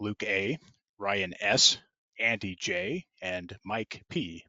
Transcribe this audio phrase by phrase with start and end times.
[0.00, 0.58] Luke A,
[0.98, 1.78] Ryan S,
[2.18, 4.44] Andy J, and Mike P.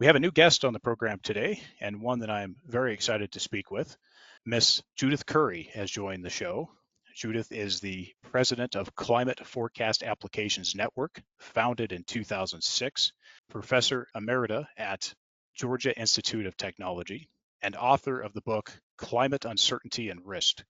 [0.00, 3.32] We have a new guest on the program today, and one that I'm very excited
[3.32, 3.96] to speak with.
[4.44, 6.70] Miss Judith Curry has joined the show.
[7.14, 13.12] Judith is the president of Climate Forecast Applications Network, founded in 2006,
[13.48, 15.14] professor emerita at
[15.54, 17.28] Georgia Institute of Technology,
[17.62, 20.64] and author of the book Climate Uncertainty and Risk.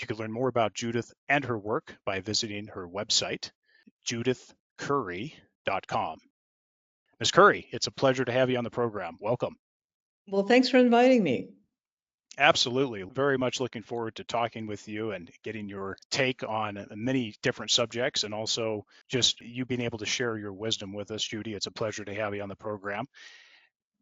[0.00, 3.50] You can learn more about Judith and her work by visiting her website,
[4.06, 6.18] judithcurry.com.
[7.18, 7.32] Ms.
[7.32, 9.18] Curry, it's a pleasure to have you on the program.
[9.20, 9.56] Welcome.
[10.26, 11.50] Well, thanks for inviting me.
[12.38, 13.02] Absolutely.
[13.02, 17.70] Very much looking forward to talking with you and getting your take on many different
[17.70, 21.52] subjects and also just you being able to share your wisdom with us, Judy.
[21.52, 23.04] It's a pleasure to have you on the program.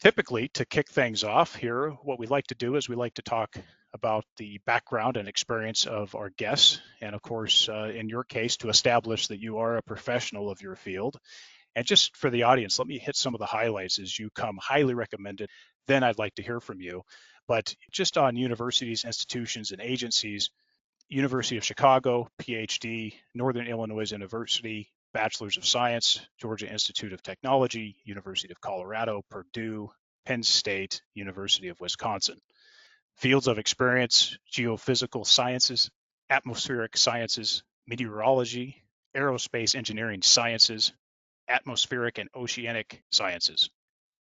[0.00, 3.22] Typically, to kick things off here, what we like to do is we like to
[3.22, 3.56] talk
[3.94, 6.80] about the background and experience of our guests.
[7.00, 10.60] And of course, uh, in your case, to establish that you are a professional of
[10.60, 11.18] your field.
[11.74, 14.58] And just for the audience, let me hit some of the highlights as you come
[14.60, 15.48] highly recommended.
[15.86, 17.02] Then I'd like to hear from you.
[17.46, 20.50] But just on universities, institutions, and agencies,
[21.08, 28.52] University of Chicago, PhD, Northern Illinois University, Bachelor's of Science, Georgia Institute of Technology, University
[28.52, 29.90] of Colorado, Purdue,
[30.26, 32.38] Penn State, University of Wisconsin.
[33.18, 35.90] Fields of experience geophysical sciences,
[36.30, 38.84] atmospheric sciences, meteorology,
[39.16, 40.92] aerospace engineering sciences,
[41.48, 43.70] atmospheric and oceanic sciences.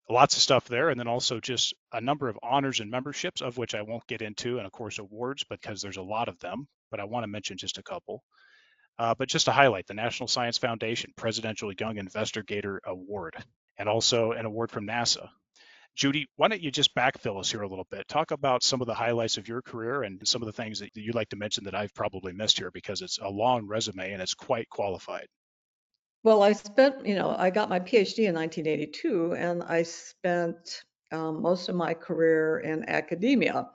[0.08, 0.90] Lots of stuff there.
[0.90, 4.22] And then also just a number of honors and memberships, of which I won't get
[4.22, 7.28] into, and of course, awards because there's a lot of them, but I want to
[7.28, 8.22] mention just a couple.
[8.96, 13.34] Uh, but just to highlight the National Science Foundation Presidential Young Investigator Award,
[13.77, 15.30] and also an award from NASA.
[15.94, 18.08] Judy, why don't you just backfill us here a little bit?
[18.08, 20.90] Talk about some of the highlights of your career and some of the things that
[20.96, 24.20] you'd like to mention that I've probably missed here because it's a long resume and
[24.20, 25.27] it's quite qualified.
[26.24, 31.40] Well, I spent, you know, I got my PhD in 1982 and I spent um,
[31.40, 33.68] most of my career in academia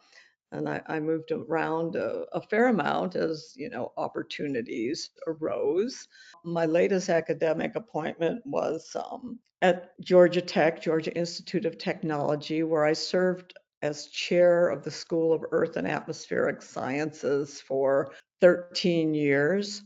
[0.52, 6.08] and I, I moved around a, a, fair amount as you know opportunities arose.
[6.44, 12.94] My latest academic appointment was um, at Georgia Tech, Georgia Institute of Technology, where I
[12.94, 18.12] served as chair of the School of Earth and Atmospheric Sciences for
[18.42, 19.82] 13 years.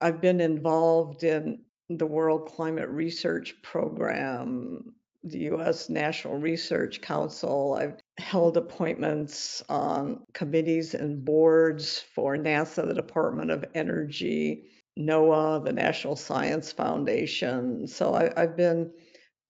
[0.00, 5.88] I've been involved in the World Climate Research Program, the U.S.
[5.88, 7.76] National Research Council.
[7.78, 14.64] I've held appointments on committees and boards for NASA, the Department of Energy,
[14.98, 17.86] NOAA, the National Science Foundation.
[17.86, 18.90] So I, have been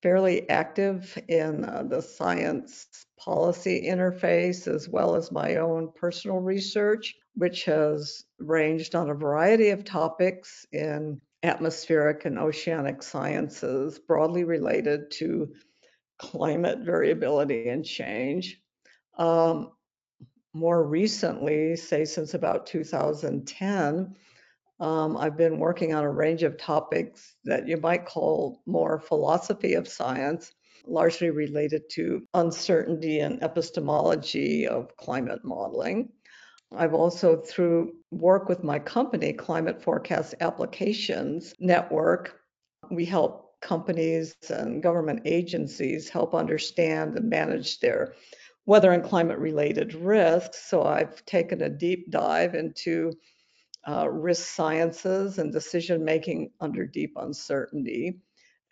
[0.03, 2.87] fairly active in uh, the science
[3.19, 9.71] policy interface as well as my own personal research, which has ranged on a variety
[9.71, 15.53] of topics in atmospheric and oceanic sciences broadly related to
[16.19, 18.61] climate variability and change.
[19.19, 19.71] Um,
[20.53, 24.17] more recently, say since about 2010,
[24.81, 29.75] um, I've been working on a range of topics that you might call more philosophy
[29.75, 30.53] of science,
[30.87, 36.11] largely related to uncertainty and epistemology of climate modeling.
[36.75, 42.41] I've also, through work with my company, Climate Forecast Applications Network,
[42.91, 48.15] we help companies and government agencies help understand and manage their
[48.67, 50.69] weather and climate related risks.
[50.69, 53.13] So I've taken a deep dive into
[53.89, 58.19] uh, risk sciences and decision making under deep uncertainty.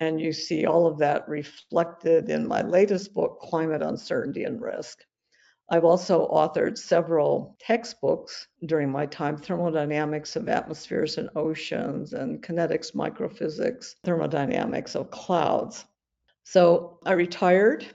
[0.01, 5.05] And you see all of that reflected in my latest book, Climate Uncertainty and Risk.
[5.71, 12.95] I've also authored several textbooks during my time thermodynamics of atmospheres and oceans, and kinetics,
[12.95, 15.87] microphysics, thermodynamics of clouds.
[16.43, 17.87] So I retired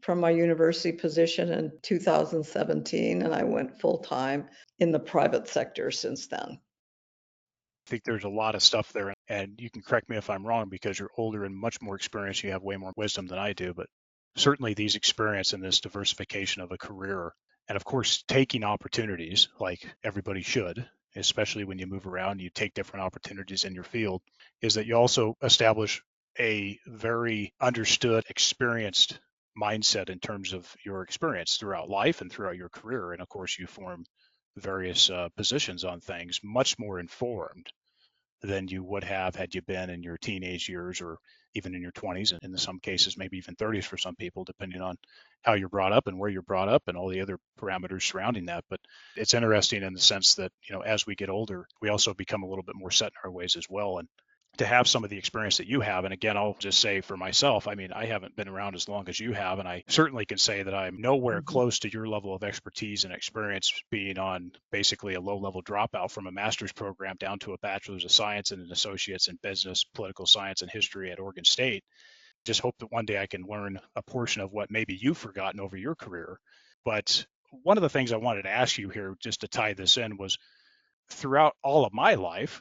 [0.00, 4.48] from my university position in 2017 and I went full time
[4.78, 6.60] in the private sector since then.
[7.88, 10.68] Think there's a lot of stuff there, and you can correct me if I'm wrong
[10.68, 12.44] because you're older and much more experienced.
[12.44, 13.86] You have way more wisdom than I do, but
[14.36, 17.32] certainly these experience and this diversification of a career
[17.68, 20.86] and of course taking opportunities like everybody should
[21.16, 24.22] especially when you move around, you take different opportunities in your field,
[24.62, 26.02] is that you also establish
[26.38, 29.18] a very understood, experienced
[29.60, 33.12] mindset in terms of your experience throughout life and throughout your career.
[33.12, 34.04] And of course, you form
[34.60, 37.66] various uh, positions on things much more informed
[38.42, 41.18] than you would have had you been in your teenage years or
[41.54, 44.80] even in your 20s and in some cases maybe even 30s for some people depending
[44.80, 44.96] on
[45.42, 48.46] how you're brought up and where you're brought up and all the other parameters surrounding
[48.46, 48.64] that.
[48.70, 48.80] But
[49.16, 52.42] it's interesting in the sense that you know as we get older we also become
[52.42, 53.98] a little bit more set in our ways as well.
[53.98, 54.08] And
[54.58, 56.04] to have some of the experience that you have.
[56.04, 59.08] And again, I'll just say for myself, I mean, I haven't been around as long
[59.08, 61.52] as you have, and I certainly can say that I'm nowhere mm-hmm.
[61.52, 66.10] close to your level of expertise and experience being on basically a low level dropout
[66.10, 69.84] from a master's program down to a bachelor's of science and an associate's in business,
[69.94, 71.84] political science, and history at Oregon State.
[72.44, 75.60] Just hope that one day I can learn a portion of what maybe you've forgotten
[75.60, 76.38] over your career.
[76.84, 77.26] But
[77.62, 80.16] one of the things I wanted to ask you here, just to tie this in,
[80.16, 80.38] was
[81.10, 82.60] throughout all of my life,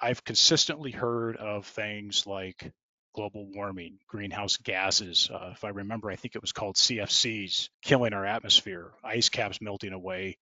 [0.00, 2.72] I've consistently heard of things like
[3.14, 5.30] global warming, greenhouse gases.
[5.32, 9.60] Uh, if I remember, I think it was called CFCs, killing our atmosphere, ice caps
[9.60, 10.36] melting away.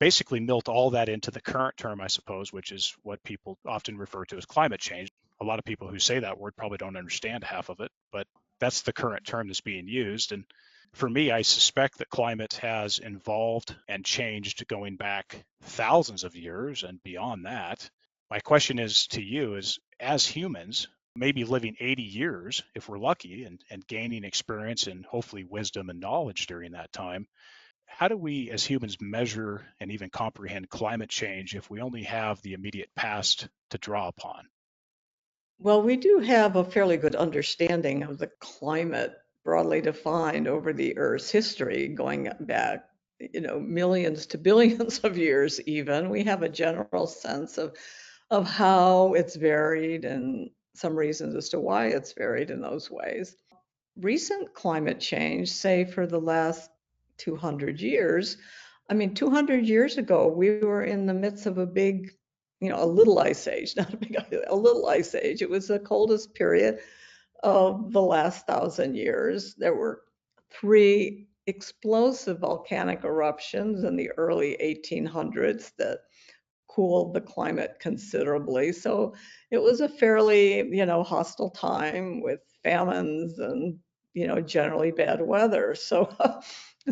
[0.00, 3.96] Basically, melt all that into the current term, I suppose, which is what people often
[3.96, 5.10] refer to as climate change.
[5.40, 8.26] A lot of people who say that word probably don't understand half of it, but
[8.58, 10.32] that's the current term that's being used.
[10.32, 10.44] And
[10.92, 16.82] for me, I suspect that climate has evolved and changed going back thousands of years
[16.82, 17.88] and beyond that.
[18.32, 23.44] My question is to you is as humans, maybe living 80 years if we're lucky
[23.44, 27.26] and, and gaining experience and hopefully wisdom and knowledge during that time,
[27.84, 32.40] how do we as humans measure and even comprehend climate change if we only have
[32.40, 34.48] the immediate past to draw upon?
[35.58, 39.12] Well, we do have a fairly good understanding of the climate
[39.44, 42.86] broadly defined over the Earth's history going back,
[43.20, 46.08] you know, millions to billions of years even.
[46.08, 47.76] We have a general sense of
[48.32, 53.36] of how it's varied and some reasons as to why it's varied in those ways.
[54.00, 56.70] Recent climate change, say for the last
[57.18, 58.38] 200 years,
[58.88, 62.10] I mean, 200 years ago, we were in the midst of a big,
[62.58, 65.42] you know, a little ice age, not a big, a little ice age.
[65.42, 66.78] It was the coldest period
[67.42, 69.54] of the last thousand years.
[69.56, 70.04] There were
[70.50, 75.98] three explosive volcanic eruptions in the early 1800s that
[76.74, 78.72] cooled the climate considerably.
[78.72, 79.14] So
[79.50, 83.78] it was a fairly, you know, hostile time with famines and,
[84.14, 85.74] you know, generally bad weather.
[85.88, 86.08] So,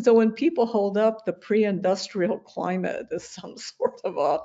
[0.01, 4.39] so when people hold up the pre-industrial climate as some sort of a,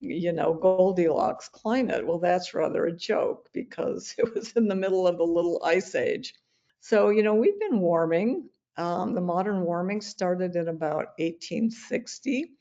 [0.00, 5.06] you know, Goldilocks climate, well, that's rather a joke because it was in the middle
[5.06, 6.34] of the little ice age.
[6.80, 8.48] So, you know, we've been warming.
[8.76, 12.52] Um, the modern warming started in about 1860.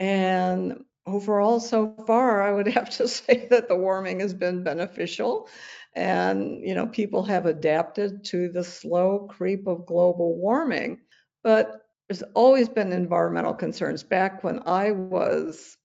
[0.00, 5.48] And overall, so far, I would have to say that the warming has been beneficial.
[5.94, 11.00] And, you know, people have adapted to the slow creep of global warming.
[11.42, 14.02] But there's always been environmental concerns.
[14.02, 15.76] Back when I was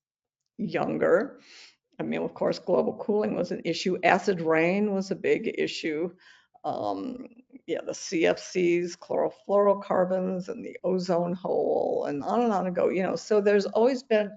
[0.57, 1.39] younger,
[2.00, 3.98] I mean, of course, global cooling was an issue.
[4.04, 6.12] Acid rain was a big issue.
[6.63, 7.27] Um,
[7.68, 12.89] yeah, the CFCs, chlorofluorocarbons, and the ozone hole, and on and on and go.
[12.89, 14.31] You know, so there's always been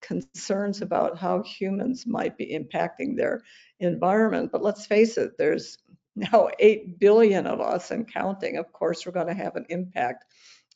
[0.00, 3.42] concerns about how humans might be impacting their
[3.80, 4.50] environment.
[4.52, 5.78] But let's face it, there's
[6.16, 8.56] now 8 billion of us and counting.
[8.58, 10.24] Of course, we're going to have an impact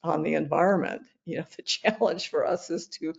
[0.03, 1.03] on the environment.
[1.25, 3.15] You know, the challenge for us is to,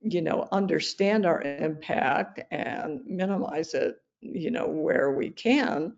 [0.00, 5.92] you know, understand our impact and minimize it, you know, where we can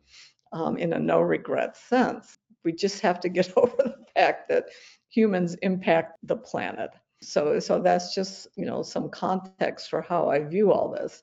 [0.53, 2.39] um, in a no regret sense.
[2.65, 4.67] We just have to get over the fact that
[5.09, 6.91] humans impact the planet.
[7.29, 11.23] So, so that's just, you know, some context for how I view all this.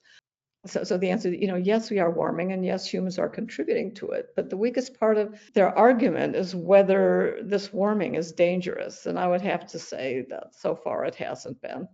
[0.65, 3.96] So, so the answer, you know, yes, we are warming and yes, humans are contributing
[3.96, 4.29] to it.
[4.36, 9.08] But the weakest part of their argument is whether this warming is dangerous.
[9.08, 11.88] And I would have to say that so far it hasn't been.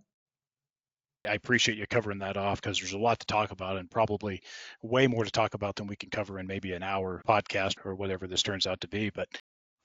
[1.26, 4.42] I appreciate you covering that off because there's a lot to talk about and probably
[4.82, 7.94] way more to talk about than we can cover in maybe an hour podcast or
[7.94, 9.10] whatever this turns out to be.
[9.10, 9.28] But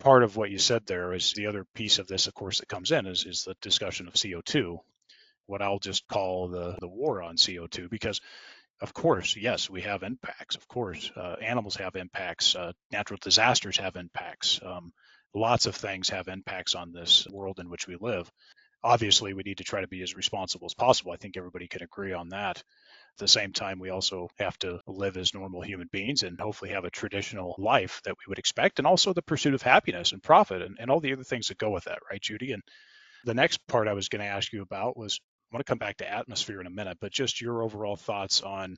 [0.03, 2.67] part of what you said there is the other piece of this, of course, that
[2.67, 4.77] comes in is, is the discussion of CO2,
[5.45, 8.19] what I'll just call the, the war on CO2, because
[8.81, 10.57] of course, yes, we have impacts.
[10.57, 12.53] Of course, uh, animals have impacts.
[12.53, 14.59] Uh, natural disasters have impacts.
[14.61, 14.91] Um,
[15.33, 18.29] lots of things have impacts on this world in which we live.
[18.83, 21.13] Obviously, we need to try to be as responsible as possible.
[21.13, 22.61] I think everybody can agree on that.
[23.15, 26.71] At the same time, we also have to live as normal human beings and hopefully
[26.71, 30.23] have a traditional life that we would expect, and also the pursuit of happiness and
[30.23, 32.53] profit and, and all the other things that go with that, right, Judy?
[32.53, 32.63] And
[33.23, 35.19] the next part I was going to ask you about was
[35.51, 38.41] I want to come back to atmosphere in a minute, but just your overall thoughts
[38.41, 38.77] on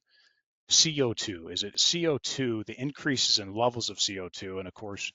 [0.69, 1.53] CO2.
[1.53, 4.59] Is it CO2, the increases in levels of CO2?
[4.59, 5.13] And of course,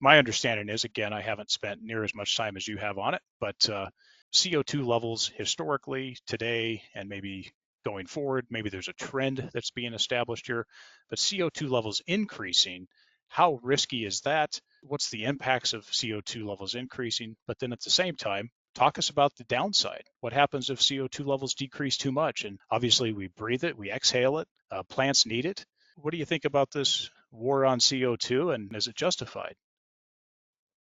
[0.00, 3.14] my understanding is, again, I haven't spent near as much time as you have on
[3.14, 3.86] it, but uh,
[4.34, 7.52] CO2 levels historically, today, and maybe
[7.86, 10.66] going forward, maybe there's a trend that's being established here,
[11.08, 12.88] but CO2 levels increasing.
[13.28, 14.60] How risky is that?
[14.82, 17.36] What's the impacts of CO2 levels increasing?
[17.46, 20.02] But then at the same time, talk us about the downside.
[20.18, 22.44] What happens if CO2 levels decrease too much?
[22.44, 25.64] And obviously, we breathe it, we exhale it, uh, plants need it.
[25.94, 29.54] What do you think about this war on CO2 and is it justified?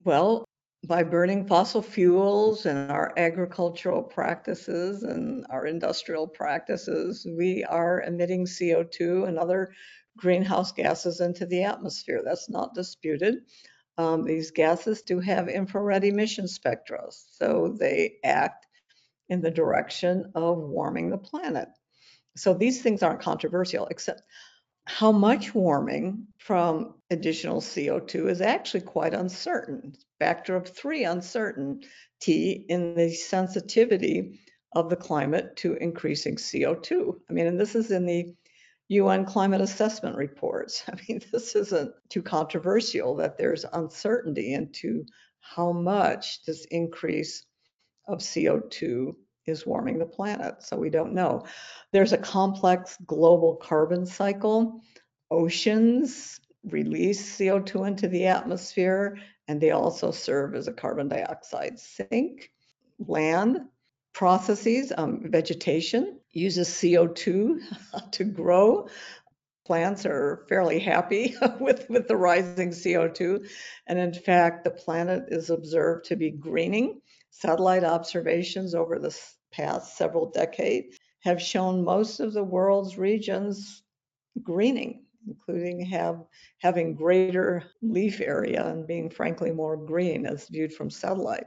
[0.05, 0.47] Well,
[0.87, 8.45] by burning fossil fuels and our agricultural practices and our industrial practices, we are emitting
[8.45, 9.73] CO2 and other
[10.17, 12.23] greenhouse gases into the atmosphere.
[12.25, 13.37] That's not disputed.
[13.97, 18.67] Um, these gases do have infrared emission spectra, so they act
[19.29, 21.69] in the direction of warming the planet.
[22.37, 24.23] So these things aren't controversial, except
[24.87, 29.95] how much warming from additional CO2 is actually quite uncertain.
[30.19, 34.41] Factor of three uncertainty in the sensitivity
[34.73, 37.19] of the climate to increasing CO2.
[37.29, 38.35] I mean, and this is in the
[38.89, 40.85] UN climate assessment reports.
[40.89, 45.07] I mean, this isn't too controversial that there's uncertainty into
[45.41, 47.45] how much this increase
[48.07, 49.15] of CO2
[49.47, 50.63] is warming the planet.
[50.63, 51.45] So we don't know.
[51.93, 54.81] There's a complex global carbon cycle.
[55.31, 62.51] Oceans release CO2 into the atmosphere, and they also serve as a carbon dioxide sink.
[62.99, 63.61] Land
[64.13, 67.61] processes, um, vegetation uses CO2
[68.13, 68.89] to grow.
[69.67, 73.49] Plants are fairly happy with, with the rising CO2.
[73.87, 77.01] And in fact, the planet is observed to be greening
[77.37, 79.15] Satellite observations over the
[79.51, 83.83] past several decades have shown most of the world's regions
[84.41, 86.23] greening, including have,
[86.59, 91.47] having greater leaf area and being frankly more green as viewed from satellite.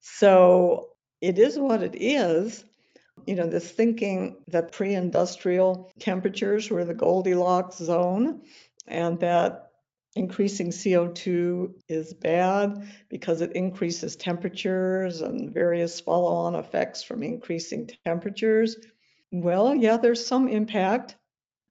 [0.00, 0.88] So
[1.20, 2.64] it is what it is.
[3.24, 8.42] You know, this thinking that pre industrial temperatures were the Goldilocks zone
[8.88, 9.71] and that
[10.14, 17.88] increasing CO2 is bad because it increases temperatures and various follow on effects from increasing
[18.04, 18.76] temperatures.
[19.30, 21.16] Well, yeah, there's some impact,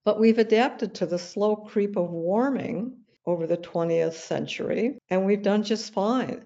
[0.04, 5.44] but we've adapted to the slow creep of warming over the 20th century, and we've
[5.44, 6.46] done just fine.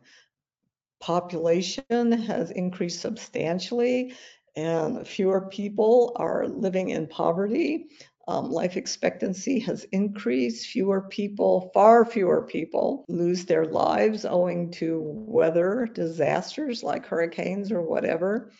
[1.00, 4.14] Population has increased substantially,
[4.58, 7.88] and fewer people are living in poverty.
[8.28, 10.68] Um, life expectancy has increased.
[10.68, 17.84] Fewer people, far fewer people, lose their lives owing to weather disasters like hurricanes or
[17.84, 18.52] whatever.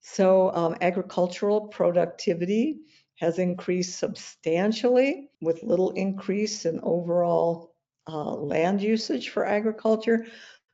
[0.00, 2.80] So, um, agricultural productivity
[3.16, 7.74] has increased substantially with little increase in overall
[8.06, 10.26] uh, land usage for agriculture.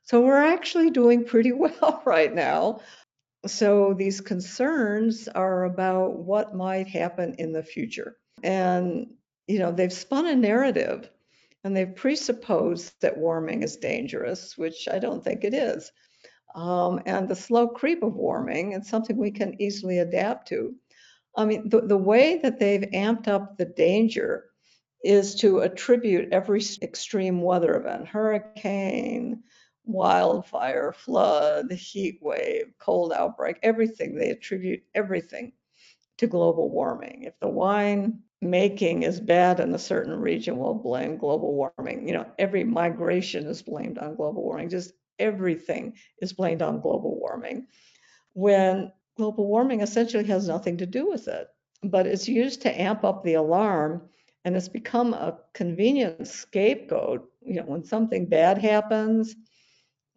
[0.03, 2.81] So, we're actually doing pretty well right now.
[3.47, 8.17] So, these concerns are about what might happen in the future.
[8.45, 9.07] And,
[9.47, 11.09] you know, they've spun a narrative
[11.63, 15.91] and they've presupposed that warming is dangerous, which I don't think it is.
[16.53, 20.75] Um, and the slow creep of warming is something we can easily adapt to.
[21.35, 24.45] I mean, the, the way that they've amped up the danger
[25.03, 29.41] is to attribute every extreme weather event, hurricane,
[29.85, 34.15] wildfire, flood, heat wave, cold outbreak, everything.
[34.15, 35.53] They attribute everything
[36.19, 37.23] to global warming.
[37.23, 42.07] If the wine making is bad in a certain region, we'll blame global warming.
[42.07, 44.69] You know, every migration is blamed on global warming.
[44.69, 47.67] Just everything is blamed on global warming.
[48.33, 51.47] When global warming essentially has nothing to do with it,
[51.83, 54.09] but it's used to amp up the alarm
[54.43, 57.29] and it's become a convenient scapegoat.
[57.41, 59.35] You know, when something bad happens,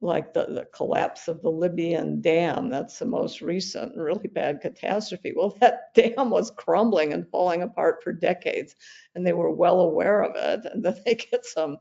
[0.00, 2.68] like the, the collapse of the Libyan dam.
[2.68, 5.32] That's the most recent really bad catastrophe.
[5.34, 8.76] Well, that dam was crumbling and falling apart for decades,
[9.14, 10.70] and they were well aware of it.
[10.72, 11.78] And then they get some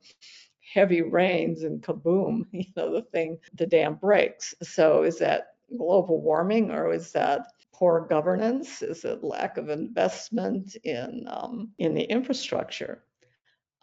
[0.73, 4.53] heavy rains and kaboom, you know, the thing, the dam breaks.
[4.63, 8.81] So is that global warming or is that poor governance?
[8.81, 13.03] Is it lack of investment in um, in the infrastructure?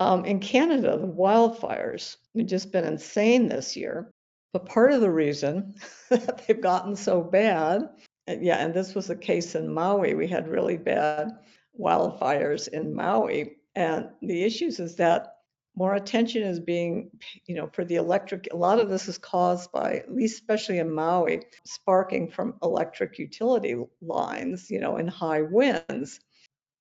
[0.00, 4.10] Um, in Canada, the wildfires have just been insane this year.
[4.54, 5.74] But part of the reason
[6.10, 7.88] that they've gotten so bad,
[8.28, 11.32] yeah, and this was the case in Maui, we had really bad
[11.78, 13.56] wildfires in Maui.
[13.74, 15.38] And the issues is that
[15.74, 17.10] more attention is being,
[17.46, 18.46] you know, for the electric.
[18.52, 23.18] A lot of this is caused by, at least especially in Maui, sparking from electric
[23.18, 26.20] utility lines, you know, in high winds.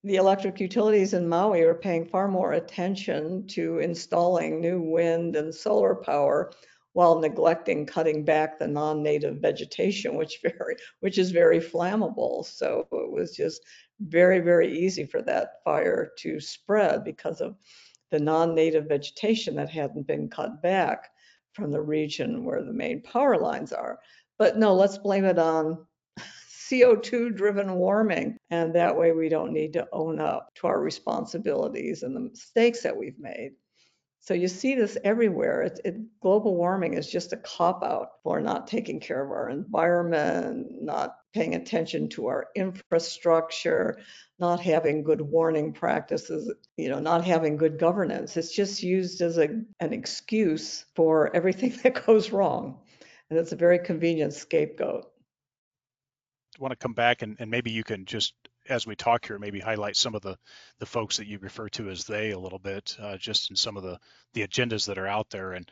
[0.03, 5.56] The electric utilities in Maui are paying far more attention to installing new wind and
[5.56, 6.51] solar power
[6.94, 12.46] while neglecting cutting back the non-native vegetation, which very, which is very flammable.
[12.46, 13.62] So it was just
[14.00, 17.56] very, very easy for that fire to spread because of
[18.12, 21.10] the non-native vegetation that hadn't been cut back
[21.54, 24.00] from the region where the main power lines are.
[24.38, 25.86] But no, let's blame it on
[26.72, 28.38] CO2 driven warming.
[28.50, 32.82] And that way we don't need to own up to our responsibilities and the mistakes
[32.84, 33.52] that we've made.
[34.24, 35.63] So you see this everywhere.
[35.63, 39.50] It, it, global warming is just a cop out for not taking care of our
[39.50, 44.00] environment, not paying attention to our infrastructure,
[44.39, 48.38] not having good warning practices, you know, not having good governance.
[48.38, 49.50] It's just used as a,
[49.82, 52.80] an excuse for everything that goes wrong.
[53.30, 55.12] And it's a very convenient scapegoat.
[56.58, 58.36] I want to come back and, and maybe you can just
[58.70, 60.38] as we talk here, maybe highlight some of the
[60.79, 63.77] the folks that you refer to as they a little bit, uh, just in some
[63.77, 64.00] of the
[64.34, 65.70] the agendas that are out there, and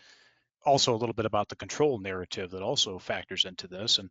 [0.65, 3.97] also a little bit about the control narrative that also factors into this.
[3.97, 4.09] And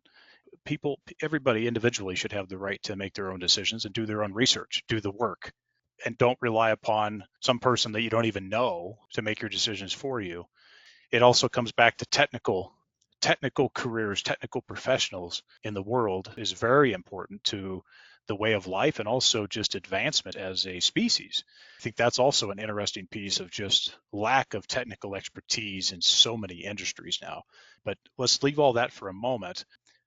[0.65, 4.23] people, everybody individually should have the right to make their own decisions and do their
[4.23, 5.53] own research, do the work,
[6.05, 9.93] and don't rely upon some person that you don't even know to make your decisions
[9.93, 10.45] for you.
[11.11, 12.73] It also comes back to technical
[13.21, 17.83] technical careers, technical professionals in the world is very important to
[18.27, 21.43] the way of life and also just advancement as a species.
[21.79, 26.37] I think that's also an interesting piece of just lack of technical expertise in so
[26.37, 27.43] many industries now.
[27.83, 29.65] But let's leave all that for a moment.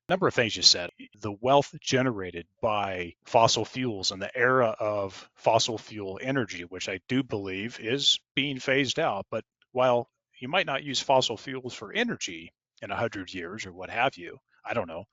[0.09, 0.91] A number of things you said.
[1.21, 7.01] The wealth generated by fossil fuels and the era of fossil fuel energy, which I
[7.09, 9.27] do believe is being phased out.
[9.31, 12.53] But while you might not use fossil fuels for energy
[12.83, 15.05] in 100 years or what have you, I don't know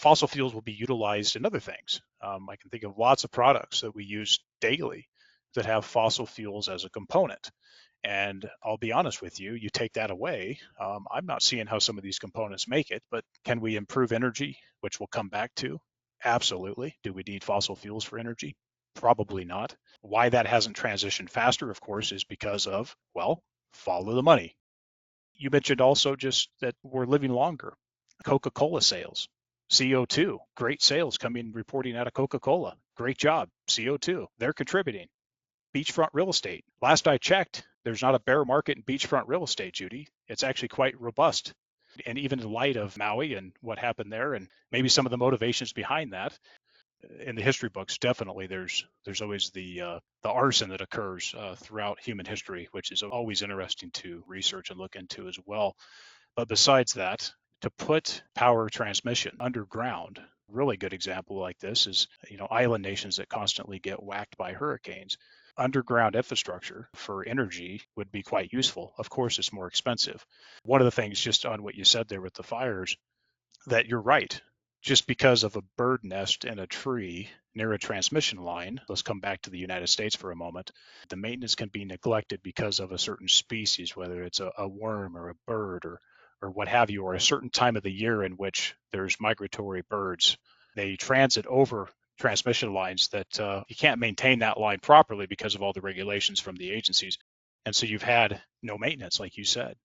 [0.00, 2.00] fossil fuels will be utilized in other things.
[2.22, 5.08] Um, I can think of lots of products that we use daily
[5.54, 7.50] that have fossil fuels as a component.
[8.02, 11.78] And I'll be honest with you, you take that away, um, I'm not seeing how
[11.80, 15.54] some of these components make it, but can we improve energy, which we'll come back
[15.56, 15.78] to?
[16.24, 16.94] Absolutely.
[17.02, 18.56] Do we need fossil fuels for energy?
[18.94, 19.76] Probably not.
[20.00, 23.42] Why that hasn't transitioned faster, of course, is because of, well,
[23.74, 24.56] follow the money.
[25.34, 27.74] You mentioned also just that we're living longer.
[28.24, 29.28] Coca Cola sales.
[29.70, 32.76] CO2, great sales coming reporting out of Coca Cola.
[32.96, 33.48] Great job.
[33.68, 35.06] CO2, they're contributing.
[35.74, 36.64] Beachfront real estate.
[36.82, 40.08] Last I checked, there's not a bear market in beachfront real estate, Judy.
[40.28, 41.54] It's actually quite robust.
[42.06, 45.18] And even in light of Maui and what happened there, and maybe some of the
[45.18, 46.36] motivations behind that,
[47.24, 51.54] in the history books, definitely there's there's always the uh, the arson that occurs uh,
[51.56, 55.76] throughout human history, which is always interesting to research and look into as well.
[56.36, 60.20] But besides that, to put power transmission underground.
[60.48, 64.52] Really good example like this is, you know, island nations that constantly get whacked by
[64.52, 65.16] hurricanes.
[65.56, 68.94] Underground infrastructure for energy would be quite useful.
[68.98, 70.24] Of course, it's more expensive.
[70.64, 72.96] One of the things, just on what you said there with the fires,
[73.66, 74.40] that you're right.
[74.82, 79.20] Just because of a bird nest in a tree near a transmission line, let's come
[79.20, 80.70] back to the United States for a moment.
[81.10, 85.16] The maintenance can be neglected because of a certain species, whether it's a, a worm
[85.16, 86.00] or a bird or
[86.42, 89.82] or what have you, or a certain time of the year in which there's migratory
[89.88, 90.36] birds.
[90.74, 95.62] They transit over transmission lines that uh, you can't maintain that line properly because of
[95.62, 97.18] all the regulations from the agencies.
[97.66, 99.76] And so you've had no maintenance, like you said.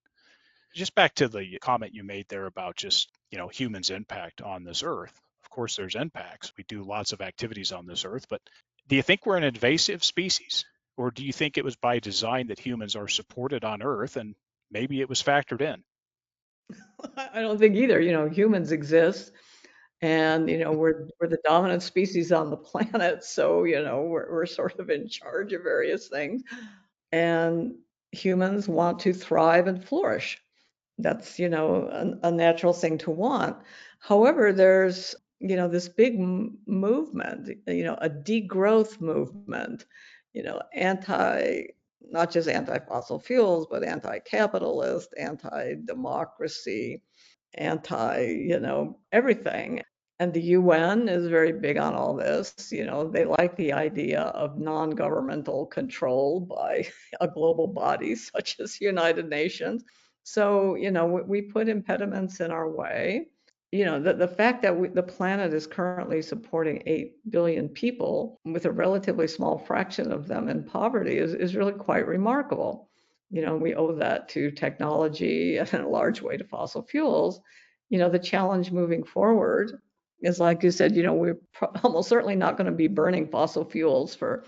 [0.74, 4.64] Just back to the comment you made there about just, you know, humans' impact on
[4.64, 5.12] this earth.
[5.42, 6.52] Of course, there's impacts.
[6.56, 8.42] We do lots of activities on this earth, but
[8.88, 10.64] do you think we're an invasive species?
[10.96, 14.34] Or do you think it was by design that humans are supported on earth and
[14.70, 15.82] maybe it was factored in?
[17.16, 18.00] I don't think either.
[18.00, 19.32] You know, humans exist,
[20.02, 24.30] and you know we're we're the dominant species on the planet, so you know we're
[24.32, 26.42] we're sort of in charge of various things,
[27.12, 27.74] and
[28.12, 30.38] humans want to thrive and flourish.
[30.98, 31.88] That's you know
[32.22, 33.56] a, a natural thing to want.
[34.00, 39.72] However, there's you know this big m- movement, you know, a degrowth movement,
[40.34, 41.64] you know, anti
[42.10, 47.02] not just anti-fossil fuels, but anti-capitalist, anti-democracy,
[47.54, 49.82] anti, you know, everything.
[50.18, 52.54] And the UN is very big on all this.
[52.72, 56.88] You know, they like the idea of non-governmental control by
[57.20, 59.84] a global body such as the United Nations.
[60.22, 63.26] So, you know, we put impediments in our way
[63.72, 68.40] you know, the, the fact that we, the planet is currently supporting 8 billion people
[68.44, 72.88] with a relatively small fraction of them in poverty is, is really quite remarkable.
[73.30, 77.40] you know, we owe that to technology and in a large way to fossil fuels.
[77.88, 79.80] You know, the challenge moving forward
[80.22, 81.38] is like you said, you know, we're
[81.82, 84.44] almost certainly not going to be burning fossil fuels for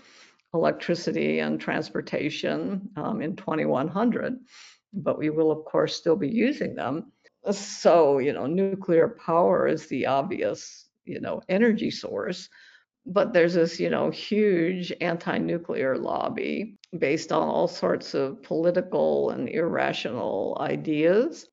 [0.53, 4.39] electricity and transportation um, in 2100,
[4.93, 7.11] but we will, of course, still be using them.
[7.51, 12.49] So, you know, nuclear power is the obvious, you know, energy source.
[13.05, 19.31] But there's this, you know, huge anti nuclear lobby based on all sorts of political
[19.31, 21.47] and irrational ideas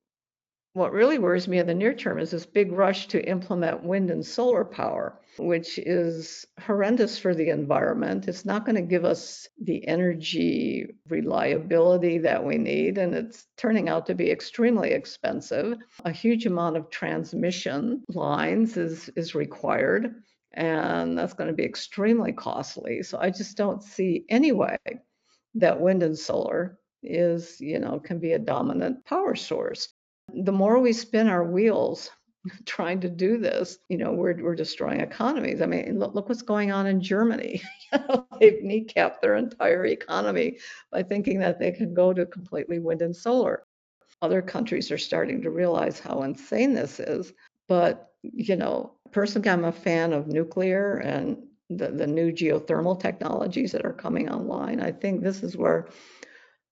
[0.77, 4.11] what really worries me in the near term is this big rush to implement wind
[4.11, 8.29] and solar power, which is horrendous for the environment.
[8.29, 13.89] It's not going to give us the energy reliability that we need, and it's turning
[13.89, 15.79] out to be extremely expensive.
[16.05, 20.15] A huge amount of transmission lines is, is required,
[20.53, 23.03] and that's going to be extremely costly.
[23.03, 24.77] So I just don't see any way
[25.55, 29.95] that wind and solar is, you know, can be a dominant power source
[30.45, 32.11] the more we spin our wheels
[32.65, 35.63] trying to do this, you know, we're, we're destroying economies.
[35.63, 37.63] I mean, look, look what's going on in Germany.
[38.41, 40.59] They've kneecapped their entire economy
[40.93, 43.65] by thinking that they can go to completely wind and solar.
[44.23, 47.33] Other countries are starting to realize how insane this is.
[47.69, 53.73] But, you know, personally, I'm a fan of nuclear and the, the new geothermal technologies
[53.73, 54.81] that are coming online.
[54.81, 55.89] I think this is where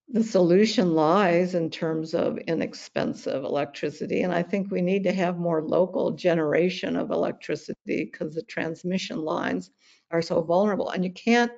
[0.08, 4.22] the solution lies in terms of inexpensive electricity.
[4.22, 9.22] And I think we need to have more local generation of electricity because the transmission
[9.22, 9.70] lines
[10.10, 10.90] are so vulnerable.
[10.90, 11.52] And you can't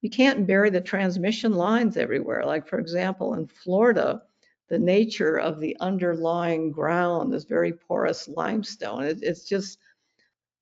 [0.00, 2.44] you can't bury the transmission lines everywhere.
[2.44, 4.22] Like for example, in Florida,
[4.68, 9.02] the nature of the underlying ground is very porous limestone.
[9.04, 9.78] It, it's just,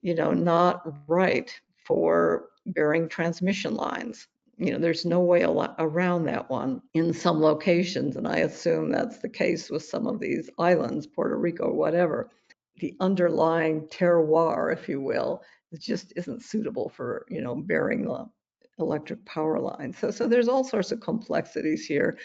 [0.01, 1.53] you know, not right
[1.85, 8.17] for burying transmission lines you know, there's no way around that one in some locations.
[8.17, 12.31] And I assume that's the case with some of these islands, Puerto Rico, whatever.
[12.79, 15.43] The underlying terroir, if you will,
[15.73, 18.27] it just isn't suitable for, you know, bearing the
[18.79, 19.93] electric power line.
[19.93, 22.19] So, so there's all sorts of complexities here.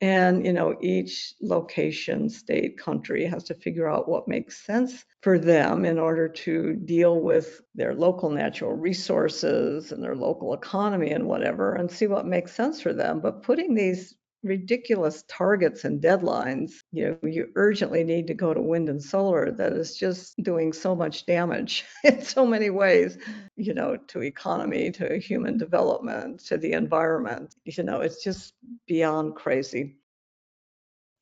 [0.00, 5.38] And, you know, each location, state, country has to figure out what makes sense for
[5.38, 11.26] them in order to deal with their local natural resources and their local economy and
[11.26, 13.20] whatever and see what makes sense for them.
[13.20, 14.14] But putting these
[14.46, 19.50] ridiculous targets and deadlines, you know, you urgently need to go to wind and solar
[19.50, 23.18] that is just doing so much damage in so many ways,
[23.56, 27.54] you know, to economy, to human development, to the environment.
[27.64, 28.54] You know, it's just
[28.86, 29.96] beyond crazy.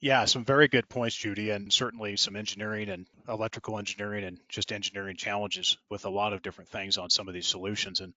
[0.00, 4.70] Yeah, some very good points, Judy, and certainly some engineering and electrical engineering and just
[4.70, 8.00] engineering challenges with a lot of different things on some of these solutions.
[8.00, 8.12] And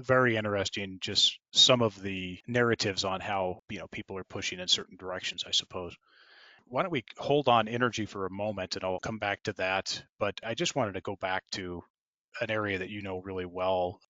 [0.00, 4.68] very interesting just some of the narratives on how you know people are pushing in
[4.68, 5.94] certain directions i suppose.
[6.66, 10.02] Why don't we hold on energy for a moment and i'll come back to that
[10.18, 11.82] but i just wanted to go back to
[12.40, 14.00] an area that you know really well.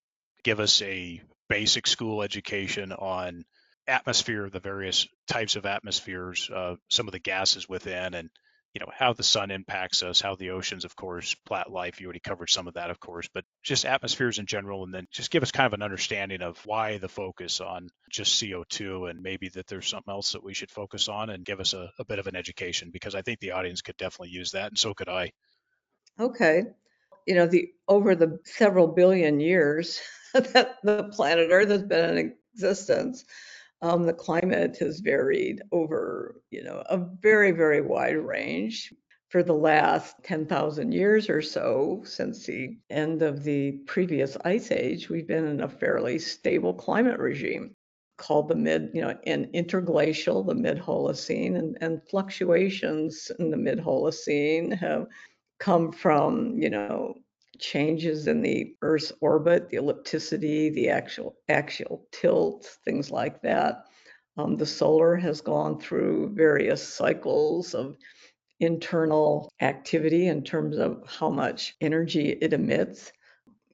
[0.42, 3.44] Give us a basic school education on
[3.86, 8.30] atmosphere the various types of atmospheres uh, some of the gases within and
[8.74, 12.00] you know how the sun impacts us how the oceans of course plat life.
[12.00, 15.06] You already covered some of that of course but just atmospheres in general and then
[15.10, 19.22] just give us kind of an understanding of why the focus on just co2 and
[19.22, 22.04] maybe that there's something else that we should focus on and give us a, a
[22.04, 24.94] bit of an education because i think the audience could definitely use that and so
[24.94, 25.30] could i.
[26.18, 26.64] Okay.
[27.26, 30.00] You know the over the several billion years
[30.34, 33.24] that the planet earth has been in existence
[33.82, 38.92] um, the climate has varied over, you know, a very, very wide range
[39.30, 45.08] for the last 10,000 years or so since the end of the previous ice age.
[45.08, 47.74] We've been in a fairly stable climate regime
[48.18, 53.56] called the mid, you know, in interglacial, the mid Holocene, and, and fluctuations in the
[53.56, 55.06] mid Holocene have
[55.58, 57.14] come from, you know,
[57.60, 63.84] changes in the Earth's orbit, the ellipticity, the actual axial tilt, things like that.
[64.36, 67.96] Um, the solar has gone through various cycles of
[68.60, 73.12] internal activity in terms of how much energy it emits.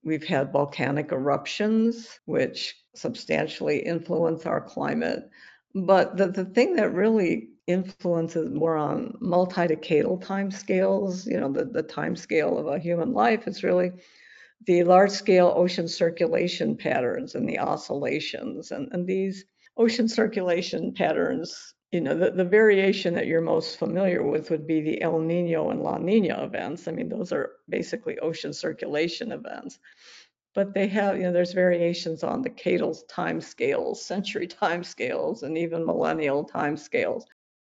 [0.04, 5.28] We've had volcanic eruptions, which substantially influence our climate.
[5.74, 11.64] But the, the thing that really influences more on multi-decadal time scales, you know, the,
[11.64, 13.92] the time scale of a human life It's really
[14.66, 18.70] the large scale ocean circulation patterns and the oscillations.
[18.72, 19.44] And, and these
[19.76, 24.80] ocean circulation patterns, you know, the, the variation that you're most familiar with would be
[24.80, 26.88] the El Nino and La Nina events.
[26.88, 29.78] I mean, those are basically ocean circulation events.
[30.54, 35.42] but they have, you know, there's variations on the decadal time scales, century time scales,
[35.42, 37.26] and even millennial time scales.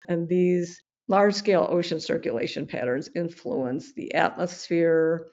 [0.08, 5.28] And these large scale ocean circulation patterns influence the atmosphere,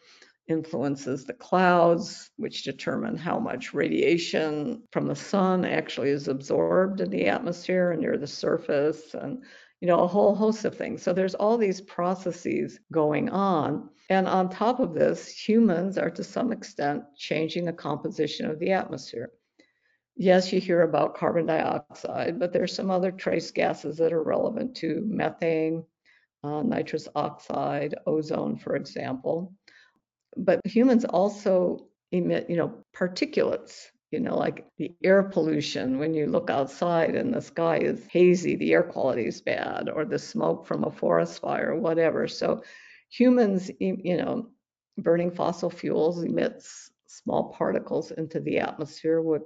[0.48, 7.10] influences the clouds, which determine how much radiation from the sun actually is absorbed in
[7.10, 9.44] the atmosphere and near the surface, and
[9.82, 11.02] you know, a whole host of things.
[11.02, 13.90] So there's all these processes going on.
[14.10, 18.72] And on top of this, humans are to some extent changing the composition of the
[18.72, 19.32] atmosphere.
[20.18, 24.76] Yes, you hear about carbon dioxide, but there's some other trace gases that are relevant
[24.78, 25.84] to methane,
[26.44, 29.54] uh, nitrous oxide, ozone, for example.
[30.38, 36.28] But humans also emit, you know, particulates, you know, like the air pollution when you
[36.28, 40.66] look outside and the sky is hazy, the air quality is bad, or the smoke
[40.68, 42.28] from a forest fire, whatever.
[42.28, 42.64] So
[43.10, 44.50] humans, you know,
[44.98, 49.44] burning fossil fuels emits small particles into the atmosphere, which,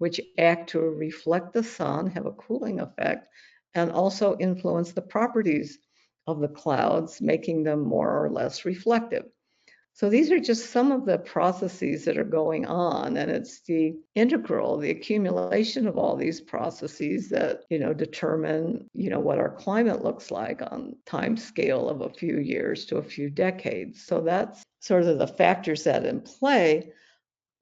[0.00, 3.28] which act to reflect the sun, have a cooling effect,
[3.74, 5.78] and also influence the properties
[6.26, 9.26] of the clouds, making them more or less reflective.
[9.92, 13.94] So these are just some of the processes that are going on, and it's the
[14.14, 19.50] integral, the accumulation of all these processes that you know determine you know what our
[19.50, 24.02] climate looks like on time scale of a few years to a few decades.
[24.06, 26.92] So that's sort of the factors that in play.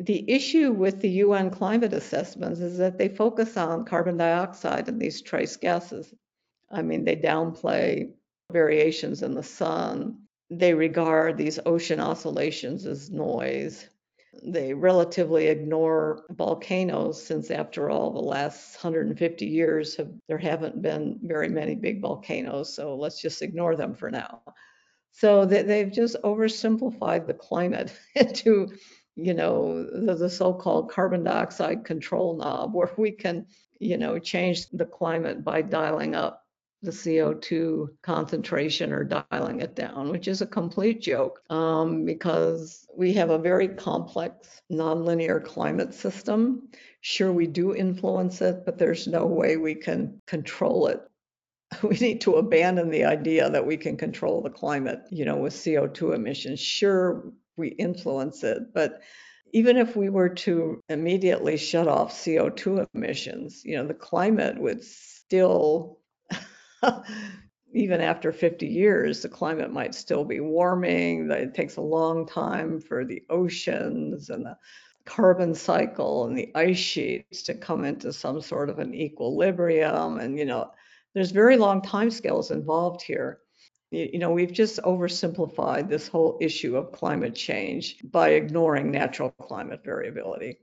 [0.00, 5.00] The issue with the UN climate assessments is that they focus on carbon dioxide and
[5.00, 6.14] these trace gases.
[6.70, 8.12] I mean, they downplay
[8.52, 13.88] variations in the sun, they regard these ocean oscillations as noise.
[14.42, 21.18] They relatively ignore volcanoes since, after all, the last 150 years have there haven't been
[21.22, 22.72] very many big volcanoes.
[22.72, 24.42] So let's just ignore them for now.
[25.12, 28.68] So they, they've just oversimplified the climate into,
[29.18, 33.46] you know, the, the so-called carbon dioxide control knob, where we can,
[33.80, 36.44] you know, change the climate by dialing up
[36.82, 43.12] the CO2 concentration or dialing it down, which is a complete joke um, because we
[43.14, 46.68] have a very complex nonlinear climate system.
[47.00, 51.00] Sure, we do influence it, but there's no way we can control it.
[51.82, 55.52] We need to abandon the idea that we can control the climate, you know, with
[55.52, 56.60] CO2 emissions.
[56.60, 59.00] Sure, we influence it, but
[59.52, 64.84] even if we were to immediately shut off CO2 emissions, you know, the climate would
[64.84, 65.98] still
[67.72, 71.30] even after 50 years, the climate might still be warming.
[71.30, 74.56] It takes a long time for the oceans and the
[75.04, 80.18] carbon cycle and the ice sheets to come into some sort of an equilibrium.
[80.18, 80.70] And, you know,
[81.14, 83.40] there's very long time scales involved here.
[83.90, 89.82] You know, we've just oversimplified this whole issue of climate change by ignoring natural climate
[89.82, 90.58] variability.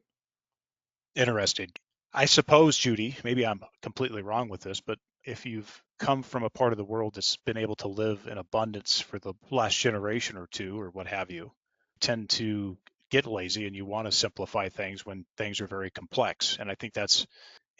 [1.16, 1.72] Interesting.
[2.14, 6.50] I suppose, Judy, maybe I'm completely wrong with this, but if you've come from a
[6.50, 10.38] part of the world that's been able to live in abundance for the last generation
[10.38, 11.52] or two or what have you,
[12.00, 12.78] tend to
[13.10, 16.58] get lazy and you want to simplify things when things are very complex.
[16.60, 17.26] And I think that's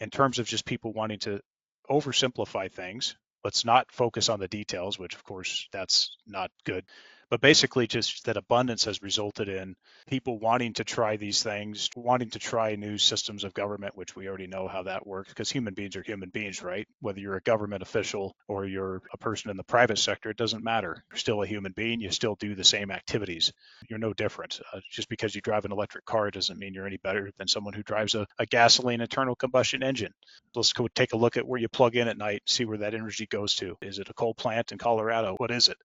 [0.00, 1.40] in terms of just people wanting to
[1.88, 3.16] oversimplify things.
[3.46, 6.84] Let's not focus on the details, which of course that's not good
[7.30, 9.74] but basically just that abundance has resulted in
[10.06, 14.28] people wanting to try these things, wanting to try new systems of government, which we
[14.28, 16.86] already know how that works because human beings are human beings, right?
[17.00, 20.62] Whether you're a government official or you're a person in the private sector, it doesn't
[20.62, 21.04] matter.
[21.10, 22.00] You're still a human being.
[22.00, 23.52] You still do the same activities.
[23.88, 24.60] You're no different.
[24.72, 27.74] Uh, just because you drive an electric car doesn't mean you're any better than someone
[27.74, 30.12] who drives a, a gasoline internal combustion engine.
[30.54, 32.94] Let's go take a look at where you plug in at night, see where that
[32.94, 33.76] energy goes to.
[33.82, 35.34] Is it a coal plant in Colorado?
[35.38, 35.76] What is it?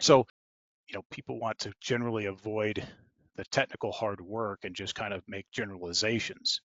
[0.00, 0.26] So
[0.88, 2.86] you know people want to generally avoid
[3.36, 6.60] the technical hard work and just kind of make generalizations.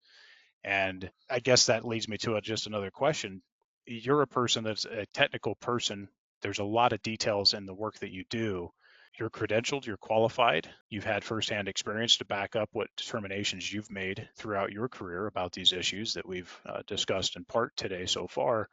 [0.63, 3.41] And i guess that leads me to a, just another question.
[3.85, 6.09] You're a person that's a technical person.
[6.41, 8.71] There's a lot of details in the work that you do.
[9.17, 10.69] You're credentialed you're qualified.
[10.89, 15.53] You've had firsthand experience to back up what determinations you've made throughout your career about
[15.53, 18.69] these issues that we've uh, discussed in part today so far.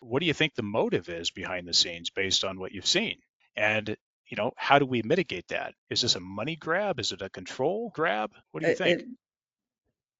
[0.00, 3.16] What do you think the motive is behind the scenes based on what you've seen?
[3.56, 3.96] And
[4.28, 5.74] you know, how do we mitigate that?
[5.90, 7.00] Is this a money grab?
[7.00, 8.30] Is it a control grab?
[8.52, 9.00] What do you think?
[9.00, 9.06] It,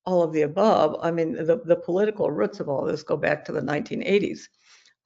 [0.06, 0.96] all of the above.
[1.02, 4.40] I mean, the, the political roots of all this go back to the 1980s.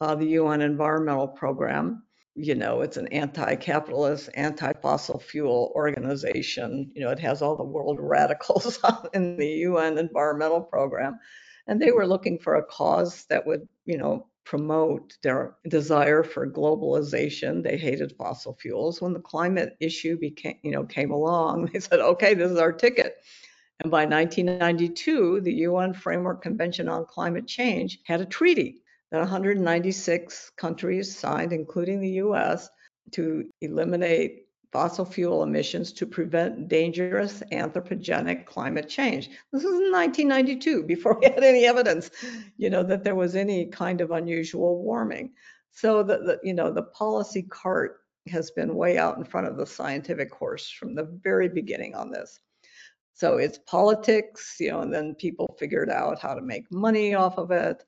[0.00, 6.92] Uh, the UN Environmental Program, you know, it's an anti-capitalist, anti-fossil fuel organization.
[6.94, 8.78] You know, it has all the world radicals
[9.12, 11.18] in the UN Environmental Program,
[11.66, 16.46] and they were looking for a cause that would, you know, promote their desire for
[16.50, 17.62] globalization.
[17.62, 19.00] They hated fossil fuels.
[19.00, 22.72] When the climate issue became, you know, came along, they said, okay, this is our
[22.72, 23.16] ticket.
[23.80, 30.52] And by 1992, the UN Framework Convention on Climate Change had a treaty that 196
[30.56, 32.68] countries signed, including the US,
[33.12, 39.28] to eliminate fossil fuel emissions to prevent dangerous anthropogenic climate change.
[39.52, 42.10] This was in 1992, before we had any evidence,
[42.56, 45.32] you know, that there was any kind of unusual warming.
[45.70, 49.56] So the, the you know the policy cart has been way out in front of
[49.56, 52.40] the scientific horse from the very beginning on this.
[53.14, 57.38] So it's politics, you know, and then people figured out how to make money off
[57.38, 57.84] of it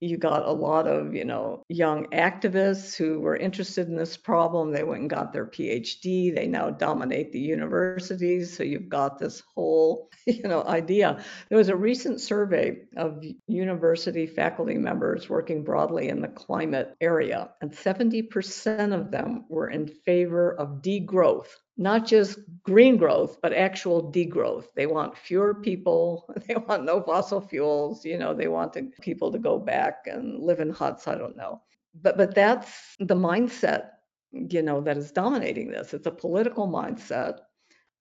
[0.00, 4.72] you got a lot of you know young activists who were interested in this problem.
[4.72, 8.56] They went and got their phd they now dominate the universities.
[8.56, 11.24] So you've got this whole you know idea.
[11.48, 17.50] There was a recent survey of university faculty members working broadly in the climate area
[17.60, 24.10] and 70% of them were in favor of degrowth not just green growth, but actual
[24.10, 24.66] degrowth.
[24.74, 26.28] They want fewer people.
[26.46, 28.04] They want no fossil fuels.
[28.04, 31.06] You know, they want to, people to go back and live in huts.
[31.08, 31.62] I don't know.
[32.02, 33.90] But but that's the mindset,
[34.32, 35.94] you know, that is dominating this.
[35.94, 37.40] It's a political mindset.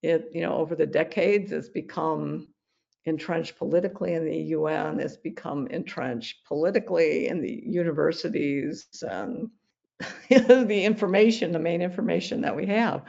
[0.01, 2.47] It, you know, over the decades, has become
[3.05, 4.99] entrenched politically in the UN.
[4.99, 9.49] It's become entrenched politically in the universities and
[10.29, 13.03] the information, the main information that we have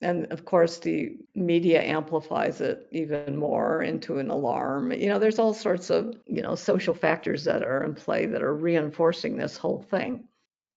[0.00, 4.92] and of course the media amplifies it even more into an alarm.
[4.92, 8.42] You know there's all sorts of you know social factors that are in play that
[8.42, 10.24] are reinforcing this whole thing.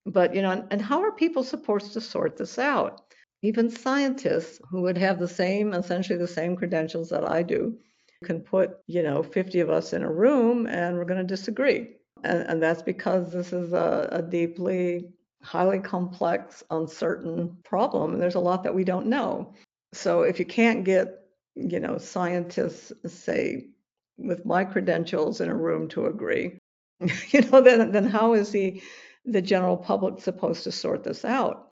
[0.06, 3.02] But you know and how are people supposed to sort this out?
[3.42, 7.78] Even scientists who would have the same essentially the same credentials that i do
[8.24, 11.88] can put you know 50 of us in a room and we're going to disagree.
[12.24, 15.08] And, and that's because this is a, a deeply
[15.42, 19.54] highly complex, uncertain problem, and there's a lot that we don't know.
[19.92, 21.20] So if you can't get,
[21.54, 23.68] you know, scientists, say,
[24.16, 26.58] with my credentials in a room to agree,
[27.30, 28.82] you know, then then how is the
[29.24, 31.70] the general public supposed to sort this out?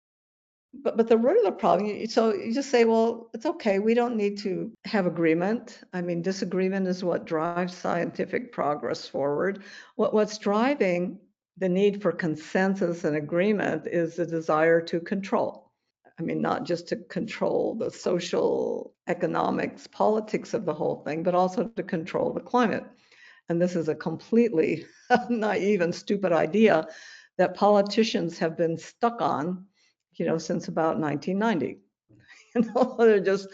[0.73, 3.79] But but the root of the problem, so you just say, well, it's okay.
[3.79, 5.81] We don't need to have agreement.
[5.93, 9.63] I mean, disagreement is what drives scientific progress forward.
[9.95, 11.19] What what's driving
[11.61, 15.71] the need for consensus and agreement is the desire to control.
[16.19, 21.35] I mean, not just to control the social, economics, politics of the whole thing, but
[21.35, 22.83] also to control the climate.
[23.47, 24.85] And this is a completely
[25.29, 26.87] naive and stupid idea
[27.37, 29.65] that politicians have been stuck on,
[30.15, 31.79] you know, since about 1990.
[32.53, 33.47] You know, they're just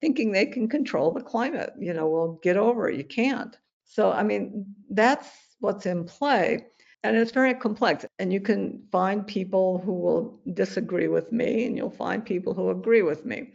[0.00, 1.72] thinking they can control the climate.
[1.76, 2.96] You know, well, get over it.
[2.96, 3.58] You can't.
[3.84, 6.66] So, I mean, that's what's in play.
[7.04, 8.06] And it's very complex.
[8.18, 12.70] And you can find people who will disagree with me, and you'll find people who
[12.70, 13.52] agree with me.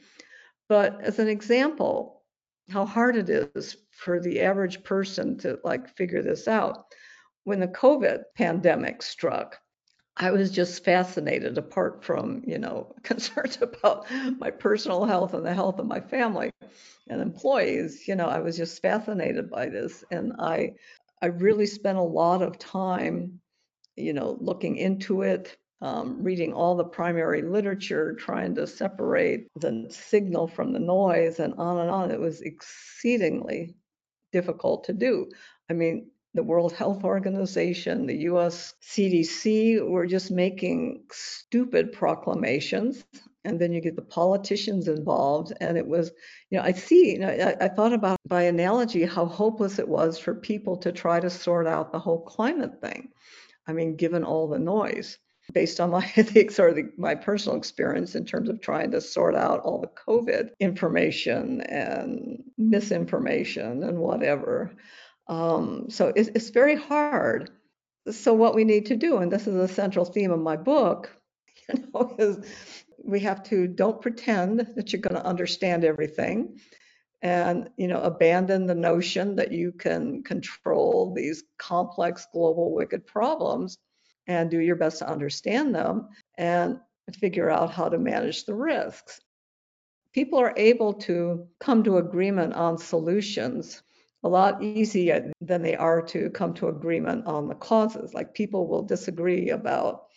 [0.69, 2.21] But as an example,
[2.69, 6.85] how hard it is for the average person to like figure this out.
[7.43, 9.57] When the COVID pandemic struck,
[10.15, 14.05] I was just fascinated, apart from, you know, concerns about
[14.37, 16.51] my personal health and the health of my family
[17.09, 20.03] and employees, you know, I was just fascinated by this.
[20.11, 20.73] And I
[21.21, 23.39] I really spent a lot of time,
[23.95, 29.87] you know, looking into it, um, reading all the primary literature, trying to separate the
[29.89, 32.11] signal from the noise, and on and on.
[32.11, 33.75] It was exceedingly
[34.31, 35.29] difficult to do.
[35.69, 43.03] I mean, the World Health Organization, the US CDC were just making stupid proclamations.
[43.45, 45.53] And then you get the politicians involved.
[45.61, 46.11] And it was,
[46.49, 49.87] you know, I see, you know, I, I thought about by analogy how hopeless it
[49.87, 53.09] was for people to try to sort out the whole climate thing.
[53.67, 55.17] I mean, given all the noise
[55.53, 59.35] based on my ethics or the, my personal experience in terms of trying to sort
[59.35, 64.71] out all the COVID information and misinformation and whatever.
[65.27, 67.51] Um, so it's, it's very hard.
[68.11, 71.15] So what we need to do, and this is a central theme of my book,
[71.69, 72.37] you know, is
[73.03, 76.59] we have to don't pretend that you're going to understand everything
[77.21, 83.77] and you know abandon the notion that you can control these complex global wicked problems
[84.27, 86.07] and do your best to understand them
[86.37, 86.79] and
[87.19, 89.19] figure out how to manage the risks
[90.13, 93.83] people are able to come to agreement on solutions
[94.23, 98.13] a lot easier than they are to come to agreement on the causes.
[98.13, 100.07] Like people will disagree about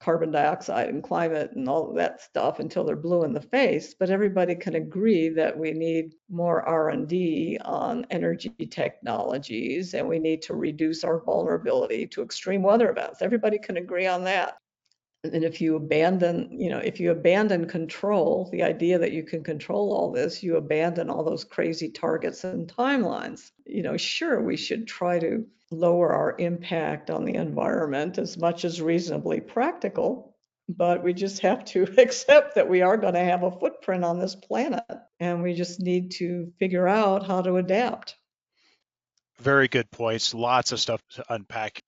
[0.00, 4.10] carbon dioxide and climate and all that stuff until they're blue in the face but
[4.10, 10.54] everybody can agree that we need more r&d on energy technologies and we need to
[10.54, 13.22] reduce our vulnerability to extreme weather events.
[13.22, 14.56] Everybody can agree on that
[15.24, 19.42] and if you abandon, you know, if you abandon control, the idea that you can
[19.42, 23.50] control all this, you abandon all those crazy targets and timelines.
[23.66, 28.64] You know, sure, we should try to lower our impact on the environment as much
[28.64, 30.36] as reasonably practical,
[30.68, 34.20] but we just have to accept that we are going to have a footprint on
[34.20, 34.84] this planet
[35.18, 38.16] and we just need to figure out how to adapt.
[39.40, 40.32] Very good points.
[40.32, 41.82] Lots of stuff to unpack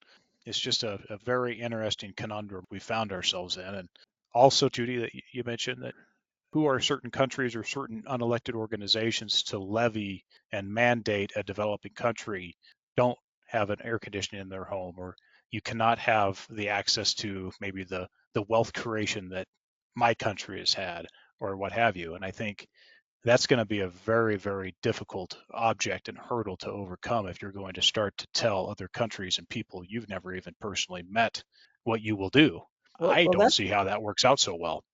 [0.46, 3.64] it's just a, a very interesting conundrum we found ourselves in.
[3.64, 3.88] And
[4.34, 5.94] also, Judy, that you mentioned that
[6.52, 12.56] who are certain countries or certain unelected organizations to levy and mandate a developing country
[12.96, 13.18] don't
[13.48, 15.14] have an air conditioning in their home or
[15.50, 19.46] you cannot have the access to maybe the the wealth creation that
[19.96, 21.06] my country has had
[21.40, 22.66] or what have you and i think
[23.24, 27.52] that's going to be a very, very difficult object and hurdle to overcome if you're
[27.52, 31.42] going to start to tell other countries and people you've never even personally met
[31.84, 32.60] what you will do.
[32.98, 34.84] Well, I well, don't see how that works out so well.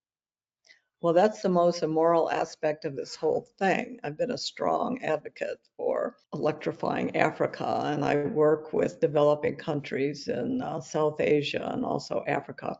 [1.03, 4.01] Well, that's the most immoral aspect of this whole thing.
[4.03, 10.63] I've been a strong advocate for electrifying Africa, and I work with developing countries in
[10.63, 12.79] uh, South Asia and also Africa.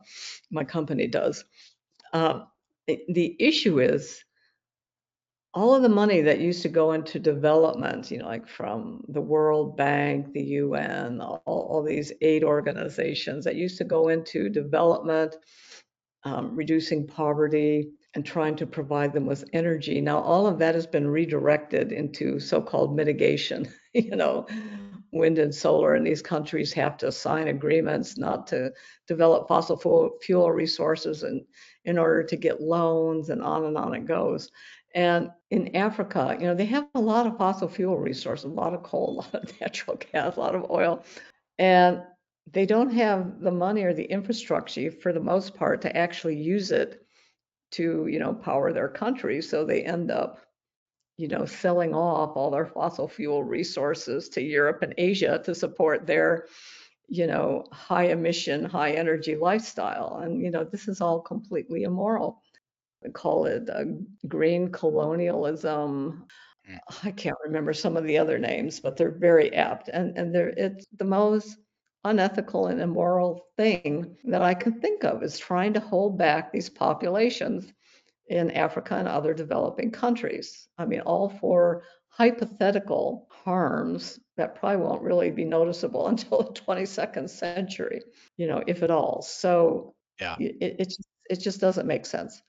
[0.51, 1.45] My company does.
[2.11, 2.41] Uh,
[2.87, 4.23] the issue is
[5.57, 9.19] all of the money that used to go into development, you know, like from the
[9.19, 15.35] World Bank, the UN, all, all these aid organizations that used to go into development,
[16.25, 19.99] um, reducing poverty, and trying to provide them with energy.
[19.99, 24.45] Now, all of that has been redirected into so called mitigation, you know.
[25.13, 28.71] Wind and solar, and these countries have to sign agreements not to
[29.07, 29.77] develop fossil
[30.21, 31.41] fuel resources and
[31.85, 34.51] in order to get loans, and on and on it goes.
[34.93, 38.73] And in Africa, you know, they have a lot of fossil fuel resources, a lot
[38.73, 41.03] of coal, a lot of natural gas, a lot of oil.
[41.59, 42.01] And
[42.51, 46.71] they don't have the money or the infrastructure for the most part to actually use
[46.71, 47.05] it
[47.71, 49.41] to, you know, power their country.
[49.41, 50.39] So they end up,
[51.17, 56.07] you know, selling off all their fossil fuel resources to Europe and Asia to support
[56.07, 56.45] their,
[57.09, 60.19] you know, high emission, high energy lifestyle.
[60.23, 62.41] And, you know, this is all completely immoral
[63.13, 63.69] call it
[64.27, 66.25] green colonialism.
[66.69, 66.79] Mm.
[67.03, 69.89] I can't remember some of the other names, but they're very apt.
[69.89, 71.57] And, and they're, it's the most
[72.03, 76.69] unethical and immoral thing that I can think of is trying to hold back these
[76.69, 77.71] populations
[78.27, 80.67] in Africa and other developing countries.
[80.77, 87.29] I mean, all for hypothetical harms that probably won't really be noticeable until the 22nd
[87.29, 88.01] century,
[88.37, 89.21] you know, if at all.
[89.21, 90.93] So yeah, it, it,
[91.29, 92.41] it just doesn't make sense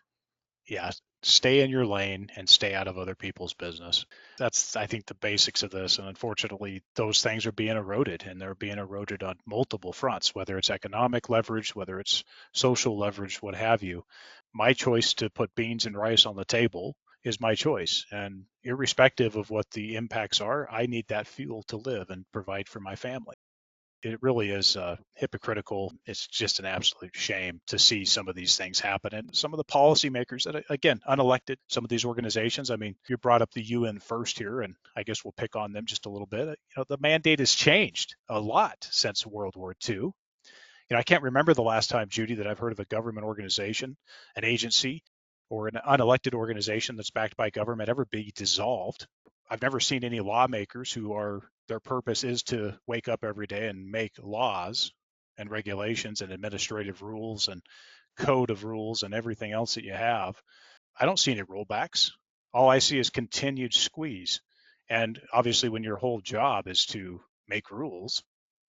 [0.69, 0.91] yeah,
[1.23, 4.05] stay in your lane and stay out of other people's business.
[4.39, 5.99] That's, I think, the basics of this.
[5.99, 10.59] And unfortunately, those things are being eroded and they're being eroded on multiple fronts, whether
[10.59, 14.05] it's economic leverage, whether it's social leverage, what have you.
[14.53, 16.95] My choice to put beans and rice on the table
[17.25, 18.05] is my choice.
[18.13, 22.69] And irrespective of what the impacts are, I need that fuel to live and provide
[22.69, 23.37] for my family
[24.03, 25.93] it really is uh, hypocritical.
[26.07, 29.15] It's just an absolute shame to see some of these things happen.
[29.15, 32.71] And some of the policymakers that, again, unelected, some of these organizations.
[32.71, 35.73] I mean, you brought up the UN first here, and I guess we'll pick on
[35.73, 36.47] them just a little bit.
[36.49, 39.95] You know, the mandate has changed a lot since World War II.
[39.97, 40.13] You
[40.95, 43.97] know, I can't remember the last time, Judy, that I've heard of a government organization,
[44.37, 45.03] an agency,
[45.51, 49.07] or an unelected organization that's backed by government ever be dissolved.
[49.51, 53.69] I've never seen any lawmakers who are their purpose is to wake up every day
[53.69, 54.93] and make laws
[55.37, 57.63] and regulations and administrative rules and
[58.19, 60.35] code of rules and everything else that you have.
[60.99, 62.11] I don't see any rollbacks.
[62.53, 64.41] All I see is continued squeeze.
[64.91, 68.23] And obviously, when your whole job is to make rules,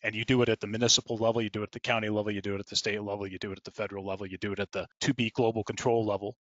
[0.04, 2.32] and you do it at the municipal level, you do it at the county level,
[2.32, 4.38] you do it at the state level, you do it at the federal level, you
[4.38, 6.36] do it at the to be global control level.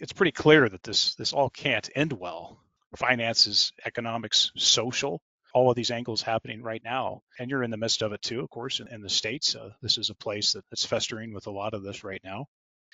[0.00, 2.60] It's pretty clear that this this all can't end well.
[2.96, 5.20] Finances, economics, social,
[5.58, 7.20] all of these angles happening right now.
[7.36, 9.56] And you're in the midst of it too, of course, in, in the States.
[9.56, 12.46] Uh, this is a place that, that's festering with a lot of this right now.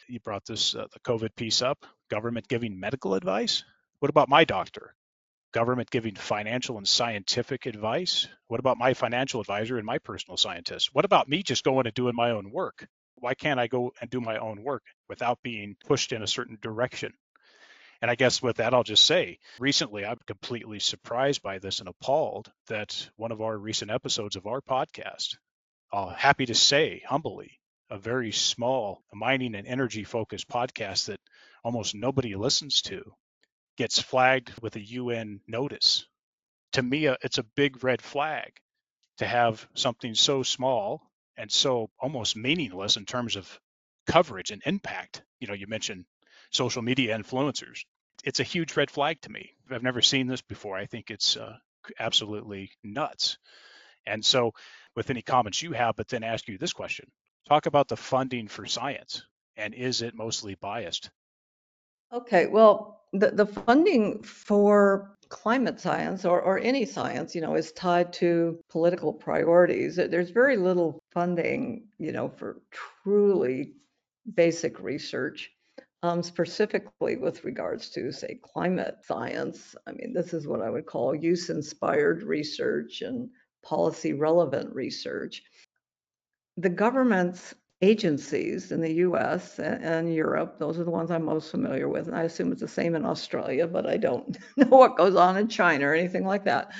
[0.09, 3.65] You brought this, uh, the COVID piece up, government giving medical advice.
[3.99, 4.95] What about my doctor?
[5.53, 8.27] Government giving financial and scientific advice?
[8.49, 10.89] What about my financial advisor and my personal scientist?
[10.95, 12.89] What about me just going and doing my own work?
[13.17, 16.57] Why can't I go and do my own work without being pushed in a certain
[16.63, 17.13] direction?
[18.05, 21.89] And I guess with that, I'll just say recently I'm completely surprised by this and
[21.89, 25.39] appalled that one of our recent episodes of our podcast,
[25.91, 31.21] uh, happy to say humbly, a very small mining and energy focused podcast that
[31.65, 33.11] almost nobody listens to,
[33.79, 36.05] gets flagged with a UN notice.
[36.73, 38.53] To me, uh, it's a big red flag
[39.17, 43.59] to have something so small and so almost meaningless in terms of
[44.07, 45.23] coverage and impact.
[45.41, 46.05] You know, you mentioned
[46.51, 47.85] social media influencers.
[48.25, 49.53] It's a huge red flag to me.
[49.71, 50.77] I've never seen this before.
[50.77, 51.57] I think it's uh,
[51.99, 53.39] absolutely nuts.
[54.07, 54.53] And so,
[54.97, 57.07] with any comments you have, but then ask you this question
[57.49, 59.23] talk about the funding for science
[59.57, 61.11] and is it mostly biased?
[62.13, 67.73] Okay, well, the, the funding for climate science or, or any science, you know, is
[67.73, 69.97] tied to political priorities.
[69.97, 72.61] There's very little funding, you know, for
[73.03, 73.73] truly
[74.33, 75.51] basic research,
[76.05, 79.75] um, specifically with regards to, say, climate science.
[79.87, 83.31] I mean, this is what I would call use inspired research and
[83.65, 85.43] policy relevant research.
[86.59, 90.59] The government's agencies in the US and, Europe.
[90.59, 92.07] Those are the ones I'm most familiar with.
[92.07, 95.39] And I assume it's the same in Australia, but I don't know what goes on
[95.39, 96.73] in China or anything like that.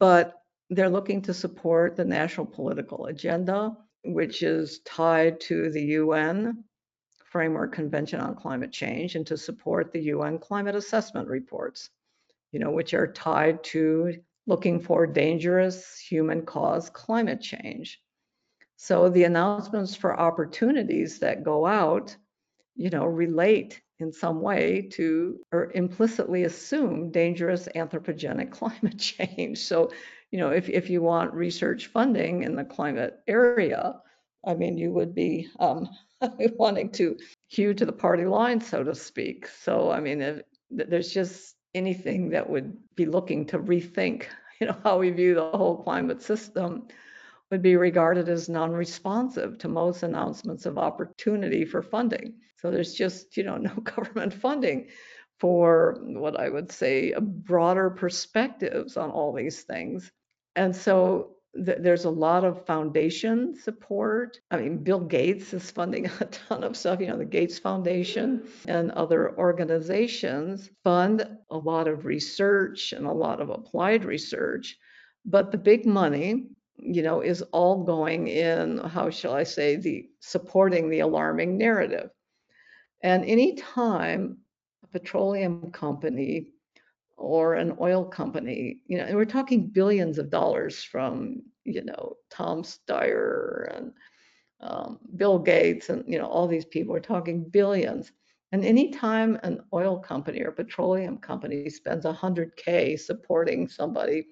[0.00, 0.34] But
[0.70, 6.64] they're looking to support the national political agenda, which is tied to the UN
[7.30, 11.88] Framework Convention on Climate Change and to support the UN climate assessment reports,
[12.52, 14.14] you know, which are tied to
[14.46, 18.00] looking for dangerous human caused climate change.
[18.76, 22.16] So the announcements for opportunities that go out,
[22.74, 29.58] you know, relate in some way to or implicitly assume dangerous anthropogenic climate change.
[29.58, 29.92] So,
[30.32, 34.00] you know, if, if you want research funding in the climate area,
[34.44, 35.88] I mean, you would be um,
[36.56, 37.16] wanting to
[37.48, 39.46] hew to the party line, so to speak.
[39.46, 44.24] So, I mean, if, there's just anything that would be looking to rethink,
[44.60, 46.88] you know, how we view the whole climate system
[47.50, 52.34] would be regarded as non-responsive to most announcements of opportunity for funding.
[52.56, 54.88] So there's just, you know, no government funding
[55.38, 60.12] for what I would say a broader perspectives on all these things.
[60.54, 64.38] And so th- there's a lot of foundation support.
[64.50, 67.00] I mean, Bill Gates is funding a ton of stuff.
[67.00, 73.12] You know, the Gates Foundation and other organizations fund a lot of research and a
[73.12, 74.76] lot of applied research.
[75.24, 76.46] But the big money
[76.82, 82.10] you know, is all going in, how shall I say, the supporting the alarming narrative.
[83.02, 84.38] And anytime
[84.82, 86.48] a petroleum company
[87.20, 92.16] or an oil company, you know, and we're talking billions of dollars from, you know,
[92.30, 93.92] Tom Steyer and
[94.60, 98.12] um, Bill Gates and, you know, all these people, we're talking billions.
[98.52, 104.26] And anytime an oil company or petroleum company spends 100K supporting somebody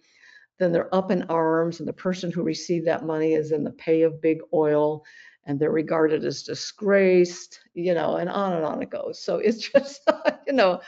[0.59, 3.71] then they're up in arms, and the person who received that money is in the
[3.71, 5.05] pay of big oil,
[5.45, 9.23] and they're regarded as disgraced, you know, and on and on it goes.
[9.23, 10.01] So it's just,
[10.47, 10.81] you know,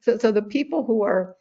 [0.00, 1.36] so, so the people who are,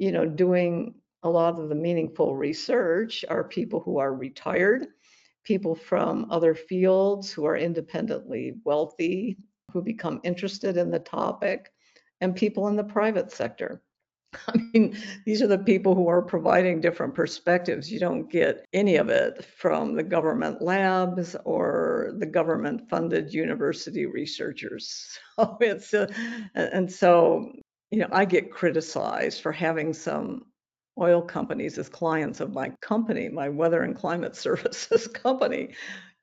[0.00, 4.86] you know, doing a lot of the meaningful research are people who are retired,
[5.44, 9.36] people from other fields who are independently wealthy,
[9.70, 11.70] who become interested in the topic,
[12.22, 13.82] and people in the private sector.
[14.48, 14.96] I mean,
[15.26, 17.92] these are the people who are providing different perspectives.
[17.92, 24.06] You don't get any of it from the government labs or the government funded university
[24.06, 25.18] researchers.
[25.36, 26.06] So it's, uh,
[26.54, 27.52] and so,
[27.90, 30.46] you know, I get criticized for having some
[31.00, 35.74] oil companies as clients of my company, my weather and climate services company,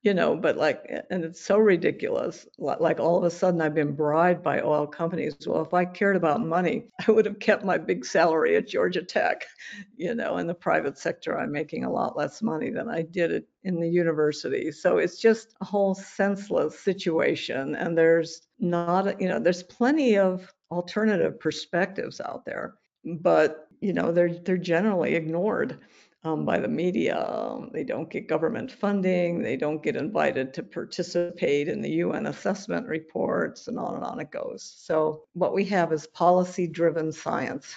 [0.03, 2.47] you know, but like, and it's so ridiculous.
[2.57, 5.35] Like all of a sudden, I've been bribed by oil companies.
[5.45, 9.03] Well, if I cared about money, I would have kept my big salary at Georgia
[9.03, 9.45] Tech.
[9.97, 13.43] You know, in the private sector, I'm making a lot less money than I did
[13.63, 14.71] in the university.
[14.71, 17.75] So it's just a whole senseless situation.
[17.75, 24.11] And there's not, you know, there's plenty of alternative perspectives out there, but you know,
[24.11, 25.79] they're they're generally ignored
[26.23, 27.17] um, by the media.
[27.17, 29.41] Um, they don't get government funding.
[29.41, 34.19] They don't get invited to participate in the UN assessment reports, and on and on
[34.19, 34.73] it goes.
[34.77, 37.75] So, what we have is policy driven science.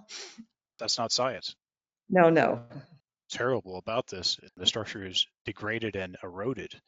[0.78, 1.54] That's not science.
[2.08, 2.62] No, no.
[3.30, 4.38] Terrible about this.
[4.56, 6.80] The structure is degraded and eroded.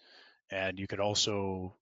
[0.51, 1.74] And you could also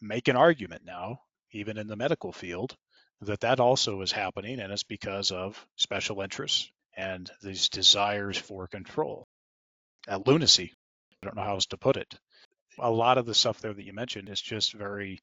[0.00, 1.20] make an argument now,
[1.52, 2.76] even in the medical field,
[3.24, 8.66] that that also is happening and it's because of special interests and these desires for
[8.66, 9.26] control.
[10.26, 10.72] Lunacy,
[11.22, 12.14] I don't know how else to put it.
[12.78, 15.20] A lot of the stuff there that you mentioned is just very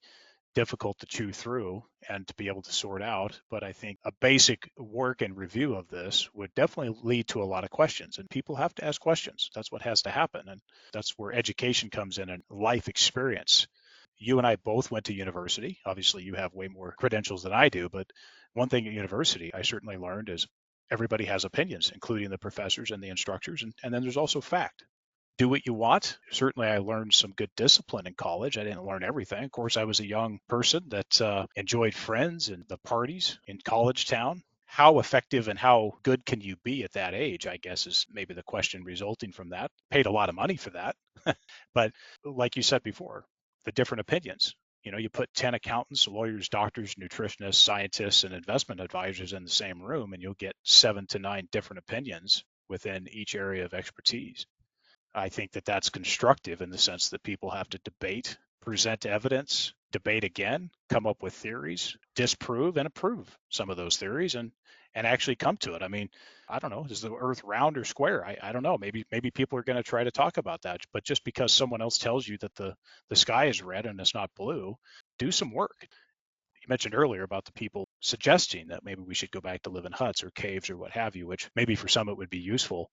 [0.54, 3.40] difficult to chew through and to be able to sort out.
[3.50, 7.46] But I think a basic work and review of this would definitely lead to a
[7.46, 8.18] lot of questions.
[8.18, 9.50] And people have to ask questions.
[9.54, 10.50] That's what has to happen.
[10.50, 13.68] And that's where education comes in and life experience.
[14.24, 15.80] You and I both went to university.
[15.84, 17.90] Obviously, you have way more credentials than I do.
[17.90, 18.08] But
[18.54, 20.48] one thing at university I certainly learned is
[20.92, 23.64] everybody has opinions, including the professors and the instructors.
[23.64, 24.84] And, and then there's also fact.
[25.40, 26.20] do what you want.
[26.32, 28.58] Certainly, I learned some good discipline in college.
[28.60, 29.44] I didn't learn everything.
[29.44, 33.58] Of course, I was a young person that uh, enjoyed friends and the parties in
[33.66, 34.44] college town.
[34.66, 37.48] How effective and how good can you be at that age?
[37.48, 39.72] I guess is maybe the question resulting from that.
[39.90, 40.96] Paid a lot of money for that.
[41.74, 41.92] but
[42.24, 43.26] like you said before,
[43.66, 44.56] the different opinions.
[44.84, 49.50] You know, you put 10 accountants, lawyers, doctors, nutritionists, scientists, and investment advisors in the
[49.50, 54.48] same room, and you'll get seven to nine different opinions within each area of expertise.
[55.14, 59.74] I think that that's constructive in the sense that people have to debate, present evidence,
[59.92, 64.52] debate again, come up with theories, disprove and approve some of those theories, and
[64.94, 65.82] and actually come to it.
[65.82, 66.10] I mean,
[66.50, 68.26] I don't know, is the earth round or square?
[68.26, 68.78] I, I don't know.
[68.78, 70.82] Maybe maybe people are going to try to talk about that.
[70.92, 72.76] But just because someone else tells you that the,
[73.10, 74.76] the sky is red and it's not blue,
[75.18, 75.76] do some work.
[75.82, 79.86] You mentioned earlier about the people suggesting that maybe we should go back to live
[79.86, 82.38] in huts or caves or what have you, which maybe for some it would be
[82.38, 82.92] useful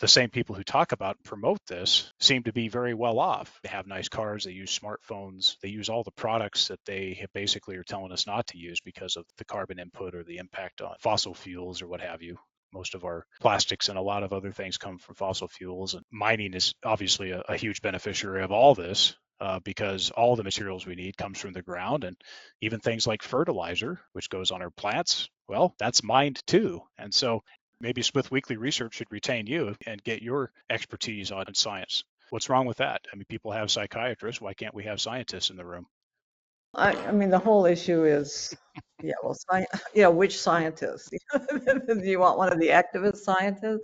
[0.00, 3.60] the same people who talk about and promote this seem to be very well off.
[3.62, 7.76] They have nice cars, they use smartphones, they use all the products that they basically
[7.76, 10.94] are telling us not to use because of the carbon input or the impact on
[11.00, 12.36] fossil fuels or what have you.
[12.72, 16.04] Most of our plastics and a lot of other things come from fossil fuels, and
[16.10, 19.16] mining is obviously a, a huge beneficiary of all this.
[19.42, 22.14] Uh, because all the materials we need comes from the ground and
[22.60, 27.42] even things like fertilizer which goes on our plants well that's mined too and so
[27.80, 32.04] maybe Smith Weekly Research should retain you and get your expertise on science.
[32.30, 33.00] What's wrong with that?
[33.12, 34.40] I mean, people have psychiatrists.
[34.40, 35.86] Why can't we have scientists in the room?
[36.74, 38.54] I, I mean, the whole issue is,
[39.02, 41.12] yeah, well, sci- yeah, which scientist?
[41.32, 43.80] do you want one of the activist scientists,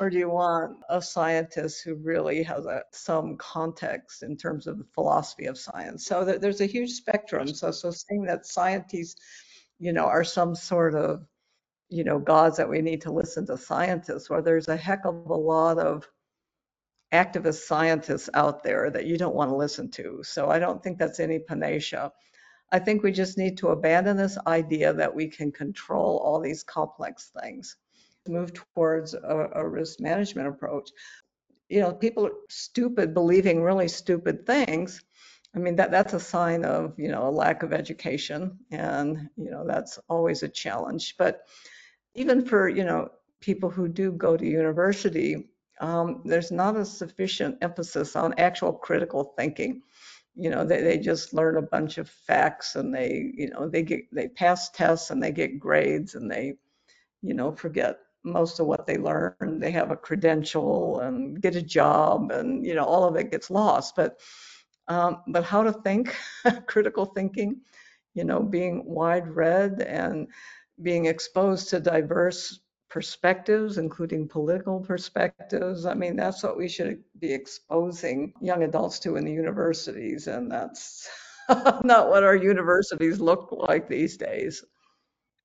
[0.00, 4.78] or do you want a scientist who really has a, some context in terms of
[4.78, 6.06] the philosophy of science?
[6.06, 7.48] So there, there's a huge spectrum.
[7.48, 9.20] So, so saying that scientists,
[9.78, 11.26] you know, are some sort of
[11.92, 15.26] you know, gods that we need to listen to scientists, where there's a heck of
[15.26, 16.08] a lot of
[17.12, 20.22] activist scientists out there that you don't want to listen to.
[20.22, 22.10] So I don't think that's any panacea.
[22.72, 26.62] I think we just need to abandon this idea that we can control all these
[26.62, 27.76] complex things,
[28.26, 30.90] move towards a, a risk management approach.
[31.68, 35.02] You know, people are stupid believing really stupid things.
[35.54, 38.58] I mean, that, that's a sign of, you know, a lack of education.
[38.70, 41.16] And, you know, that's always a challenge.
[41.18, 41.42] But
[42.14, 43.08] even for, you know,
[43.40, 45.48] people who do go to university,
[45.80, 49.82] um, there's not a sufficient emphasis on actual critical thinking.
[50.34, 53.82] You know, they, they just learn a bunch of facts and they, you know, they
[53.82, 56.54] get, they pass tests and they get grades and they,
[57.22, 59.58] you know, forget most of what they learn.
[59.60, 63.50] They have a credential and get a job and, you know, all of it gets
[63.50, 63.96] lost.
[63.96, 64.20] But,
[64.88, 66.14] um, but how to think,
[66.66, 67.60] critical thinking,
[68.14, 70.28] you know, being wide read and
[70.80, 75.86] being exposed to diverse perspectives, including political perspectives.
[75.86, 80.50] I mean, that's what we should be exposing young adults to in the universities, and
[80.50, 81.08] that's
[81.48, 84.62] not what our universities look like these days.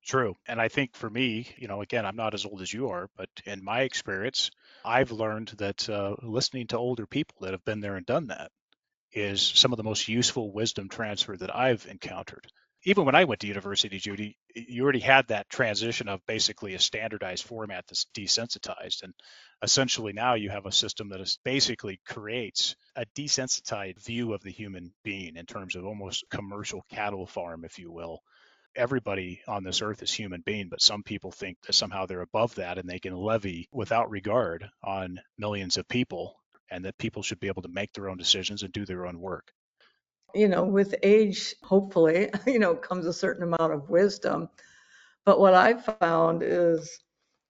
[0.06, 0.36] True.
[0.48, 3.10] And I think for me, you know, again, I'm not as old as you are,
[3.18, 4.52] but in my experience,
[4.86, 8.52] I've learned that uh, listening to older people that have been there and done that
[9.12, 12.48] is some of the most useful wisdom transfer that I've encountered
[12.88, 16.80] even when I went to university, Judy, you already had that transition of basically a
[16.80, 19.04] standardized format that's desensitized.
[19.04, 19.14] And
[19.62, 24.52] essentially now you have a system that is basically creates a desensitized view of the
[24.52, 28.22] human being in terms of almost commercial cattle farm, if you will.
[28.74, 32.56] Everybody on this earth is human being, but some people think that somehow they're above
[32.56, 36.38] that and they can levy without regard on millions of people
[36.72, 39.20] and that people should be able to make their own decisions and do their own
[39.20, 39.52] work
[40.34, 44.50] you know, with age, hopefully, you know, comes a certain amount of wisdom.
[45.26, 47.00] But what I've found is,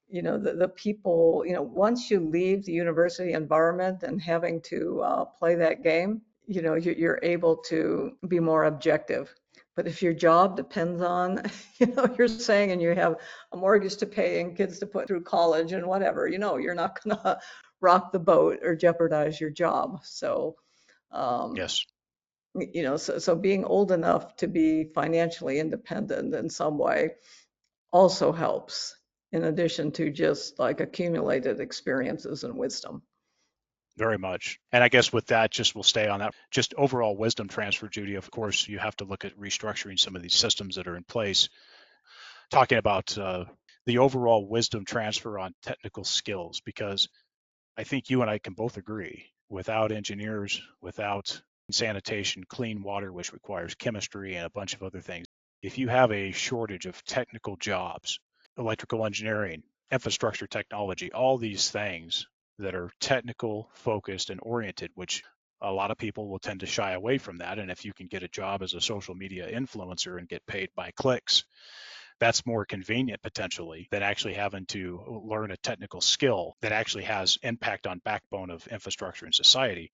[0.07, 4.61] you know, the, the people, you know, once you leave the university environment and having
[4.61, 9.34] to uh, play that game, you know, you're, able to be more objective.
[9.75, 11.43] But if your job depends on,
[11.80, 13.17] you know, you're saying, and you have
[13.51, 16.73] a mortgage to pay and kids to put through college and whatever, you know, you're
[16.73, 17.38] not going to
[17.82, 19.99] rock the boat or jeopardize your job.
[20.03, 20.55] So,
[21.11, 21.86] um, yes
[22.56, 27.12] you know, so, so being old enough to be financially independent in some way
[27.91, 28.95] also helps
[29.32, 33.02] in addition to just like accumulated experiences and wisdom.
[33.98, 34.60] Very much.
[34.72, 36.36] And I guess with that, just we'll stay on that.
[36.52, 38.16] Just overall wisdom transfer, Judy.
[38.16, 41.04] Of course, you have to look at restructuring some of these systems that are in
[41.04, 41.50] place.
[42.52, 43.45] Talking about uh,
[43.88, 47.10] the overall wisdom transfer on technical skills, because
[47.76, 51.41] I think you and I can both agree without engineers, without
[51.72, 55.26] sanitation, clean water, which requires chemistry and a bunch of other things.
[55.61, 58.20] If you have a shortage of technical jobs,
[58.57, 62.28] electrical engineering, infrastructure technology, all these things,
[62.59, 65.24] that are technical, focused, and oriented, which
[65.61, 67.59] a lot of people will tend to shy away from that.
[67.59, 70.70] And if you can get a job as a social media influencer and get paid
[70.76, 71.43] by clicks,
[72.20, 77.38] that's more convenient potentially than actually having to learn a technical skill that actually has
[77.43, 79.91] impact on backbone of infrastructure and society.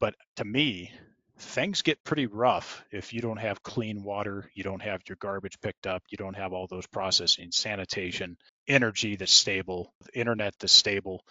[0.00, 0.92] But to me,
[1.38, 5.60] things get pretty rough if you don't have clean water, you don't have your garbage
[5.60, 8.36] picked up, you don't have all those processing, sanitation,
[8.66, 11.24] energy that's stable, internet that's stable,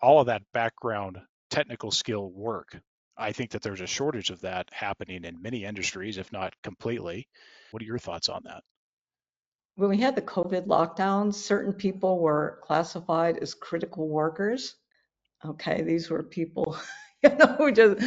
[0.00, 1.18] all of that background
[1.50, 2.80] technical skill work.
[3.16, 7.28] I think that there's a shortage of that happening in many industries, if not completely.
[7.70, 8.62] What are your thoughts on that?
[9.76, 14.74] When we had the COVID lockdowns, certain people were classified as critical workers.
[15.44, 16.76] Okay, these were people
[17.22, 18.00] you know, we just,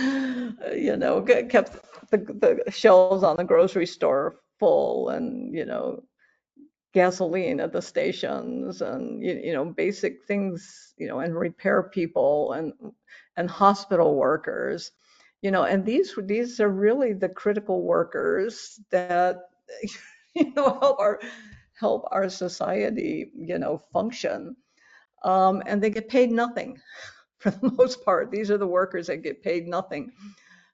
[0.75, 1.73] you know, kept
[2.11, 2.17] the,
[2.65, 6.03] the shelves on the grocery store full and, you know,
[6.93, 12.53] gasoline at the stations and, you, you know, basic things, you know, and repair people
[12.53, 12.73] and,
[13.37, 14.91] and hospital workers,
[15.41, 19.37] you know, and these, these are really the critical workers that,
[20.35, 21.19] you know, help our,
[21.79, 24.55] help our society, you know, function.
[25.23, 26.77] Um, and they get paid nothing
[27.43, 28.31] for the most part.
[28.31, 30.11] These are the workers that get paid nothing,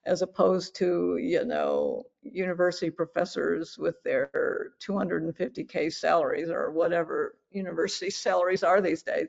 [0.05, 8.63] as opposed to, you know, university professors with their 250K salaries or whatever university salaries
[8.63, 9.27] are these days.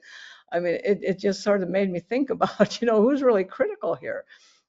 [0.53, 3.45] I mean, it, it just sort of made me think about, you know, who's really
[3.45, 4.25] critical here.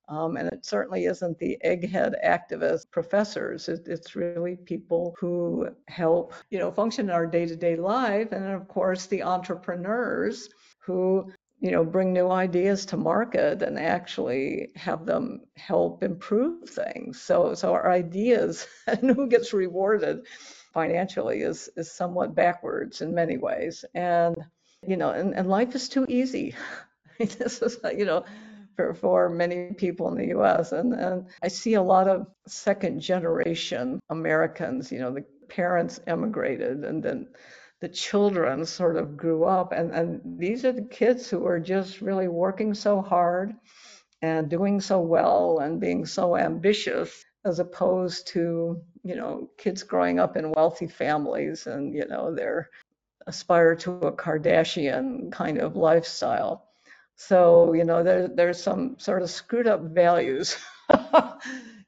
[0.08, 3.70] Um, and it certainly isn't the egghead activist professors.
[3.70, 8.34] It, it's really people who help, you know, function in our day-to-day life.
[8.34, 10.50] And of course, the entrepreneurs
[10.80, 11.32] who
[11.62, 17.22] you know, bring new ideas to market and actually have them help improve things.
[17.22, 20.26] So, so our ideas and who gets rewarded
[20.74, 23.86] financially is is somewhat backwards in many ways.
[23.94, 24.36] And
[24.86, 26.56] you know, and, and life is too easy.
[27.20, 28.26] this is you know,
[28.76, 30.72] for, for many people in the U.S.
[30.72, 34.92] And and I see a lot of second generation Americans.
[34.92, 37.28] You know, the parents emigrated and then
[37.82, 42.02] the children sort of grew up and, and these are the kids who are just
[42.02, 43.54] really working so hard
[44.22, 50.20] and doing so well and being so ambitious as opposed to you know kids growing
[50.20, 52.70] up in wealthy families and you know they're
[53.28, 56.68] aspire to a kardashian kind of lifestyle.
[57.16, 60.58] So you know there, there's some sort of screwed up values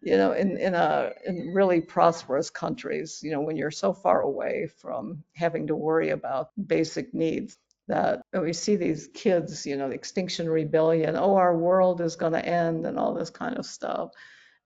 [0.04, 4.22] you know, in in a in really prosperous countries, you know, when you're so far
[4.22, 9.88] away from having to worry about basic needs that we see these kids, you know,
[9.90, 13.66] the extinction rebellion, oh, our world is going to end and all this kind of
[13.66, 14.12] stuff.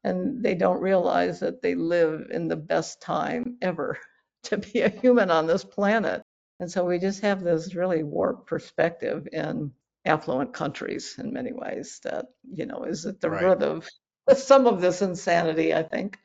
[0.04, 4.00] And they don't realize that they live in the best time ever
[4.44, 6.24] to be a human on this planet.
[6.60, 9.72] And so we just have this really warped perspective in
[10.06, 13.44] affluent countries in many ways that, you know, is at the right.
[13.44, 13.88] root of
[14.36, 16.20] some of this insanity, I think.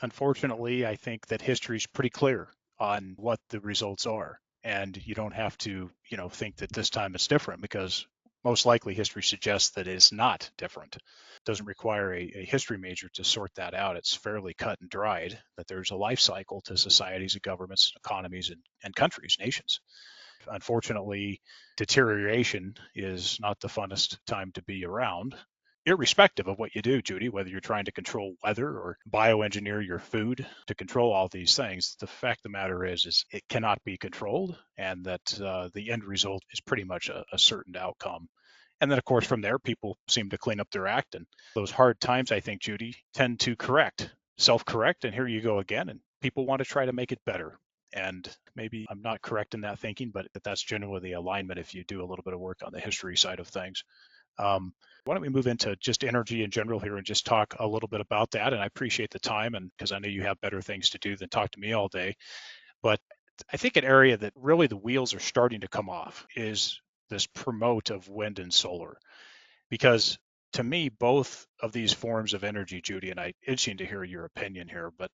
[0.00, 2.48] Unfortunately, I think that history is pretty clear
[2.78, 4.40] on what the results are.
[4.64, 8.06] And you don't have to, you know, think that this time it's different because
[8.44, 10.96] most likely history suggests that it's not different.
[10.96, 11.02] It
[11.44, 13.96] doesn't require a, a, history major to sort that out.
[13.96, 18.50] It's fairly cut and dried that there's a life cycle to societies and governments, economies,
[18.50, 19.80] and, and countries, nations.
[20.46, 21.40] Unfortunately,
[21.76, 25.34] deterioration is not the funnest time to be around
[25.88, 29.98] irrespective of what you do, Judy, whether you're trying to control weather or bioengineer your
[29.98, 33.82] food to control all these things, the fact of the matter is, is it cannot
[33.84, 38.28] be controlled, and that uh, the end result is pretty much a, a certain outcome.
[38.80, 41.70] And then, of course, from there, people seem to clean up their act, and those
[41.70, 46.00] hard times, I think, Judy, tend to correct, self-correct, and here you go again, and
[46.20, 47.58] people want to try to make it better.
[47.94, 51.84] And maybe I'm not correct in that thinking, but that's generally the alignment if you
[51.84, 53.82] do a little bit of work on the history side of things.
[54.38, 54.72] Um,
[55.04, 57.88] why don't we move into just energy in general here and just talk a little
[57.88, 58.52] bit about that?
[58.52, 61.16] And I appreciate the time, and because I know you have better things to do
[61.16, 62.16] than talk to me all day.
[62.82, 63.00] But
[63.52, 67.26] I think an area that really the wheels are starting to come off is this
[67.26, 68.98] promote of wind and solar,
[69.70, 70.18] because
[70.54, 74.24] to me, both of these forms of energy, Judy, and I itching to hear your
[74.24, 75.10] opinion here, but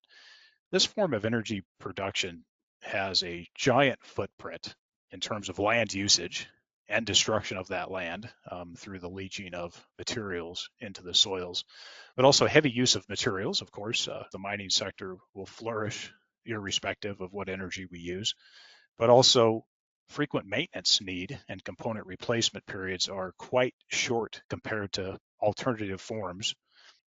[0.71, 2.43] this form of energy production
[2.81, 4.75] has a giant footprint
[5.11, 6.47] in terms of land usage
[6.87, 11.63] and destruction of that land um, through the leaching of materials into the soils,
[12.15, 13.61] but also heavy use of materials.
[13.61, 16.13] Of course, uh, the mining sector will flourish
[16.45, 18.35] irrespective of what energy we use,
[18.97, 19.65] but also
[20.09, 26.53] frequent maintenance need and component replacement periods are quite short compared to alternative forms.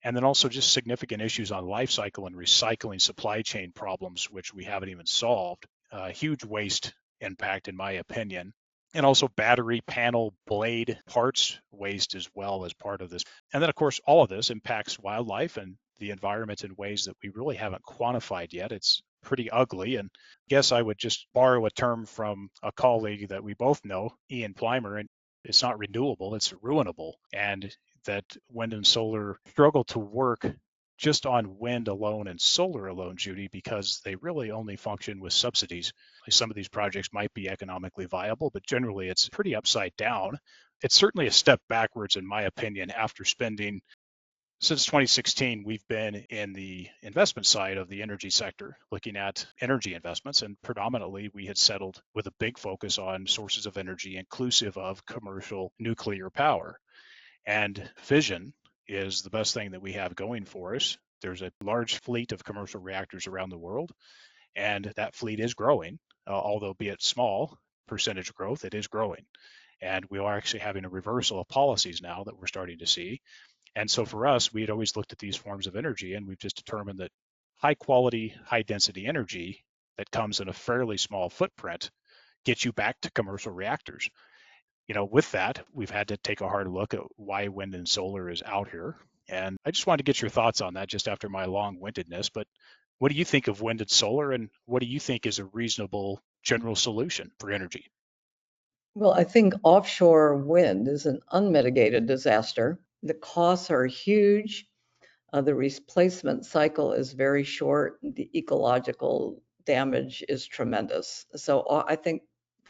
[0.05, 4.55] And then also just significant issues on life cycle and recycling supply chain problems, which
[4.55, 5.67] we haven't even solved.
[5.91, 8.53] Uh, huge waste impact, in my opinion,
[8.95, 13.25] and also battery panel blade parts waste as well as part of this.
[13.53, 17.17] And then, of course, all of this impacts wildlife and the environment in ways that
[17.23, 18.73] we really haven't quantified yet.
[18.73, 19.97] It's pretty ugly.
[19.97, 23.85] And I guess I would just borrow a term from a colleague that we both
[23.85, 25.09] know, Ian Plimer, and
[25.45, 27.15] it's not renewable, it's ruinable.
[27.33, 27.75] And
[28.05, 30.47] that wind and solar struggle to work
[30.99, 35.93] just on wind alone and solar alone, Judy, because they really only function with subsidies.
[36.29, 40.39] Some of these projects might be economically viable, but generally it's pretty upside down.
[40.83, 43.81] It's certainly a step backwards, in my opinion, after spending
[44.61, 49.95] since 2016, we've been in the investment side of the energy sector, looking at energy
[49.95, 54.77] investments, and predominantly we had settled with a big focus on sources of energy inclusive
[54.77, 56.81] of commercial nuclear power.
[57.47, 58.53] And fission
[58.89, 60.97] is the best thing that we have going for us.
[61.21, 63.93] There's a large fleet of commercial reactors around the world,
[64.57, 69.25] and that fleet is growing, uh, although be it small percentage growth, it is growing.
[69.81, 73.21] And we are actually having a reversal of policies now that we're starting to see
[73.79, 76.39] and so for us, we had always looked at these forms of energy and we've
[76.39, 77.13] just determined that
[77.57, 79.65] high quality, high density energy
[79.97, 81.91] that comes in a fairly small footprint
[82.45, 84.11] gets you back to commercial reactors.
[84.89, 87.87] You know, with that, we've had to take a hard look at why wind and
[87.87, 88.97] solar is out here.
[89.29, 92.31] And I just wanted to get your thoughts on that just after my long windedness.
[92.31, 92.47] But
[92.99, 95.45] what do you think of wind and solar, and what do you think is a
[95.45, 97.91] reasonable general solution for energy?
[98.95, 102.81] Well, I think offshore wind is an unmitigated disaster.
[103.03, 104.67] The costs are huge.
[105.33, 107.99] Uh, the replacement cycle is very short.
[108.03, 111.27] The ecological damage is tremendous.
[111.37, 112.23] So uh, I think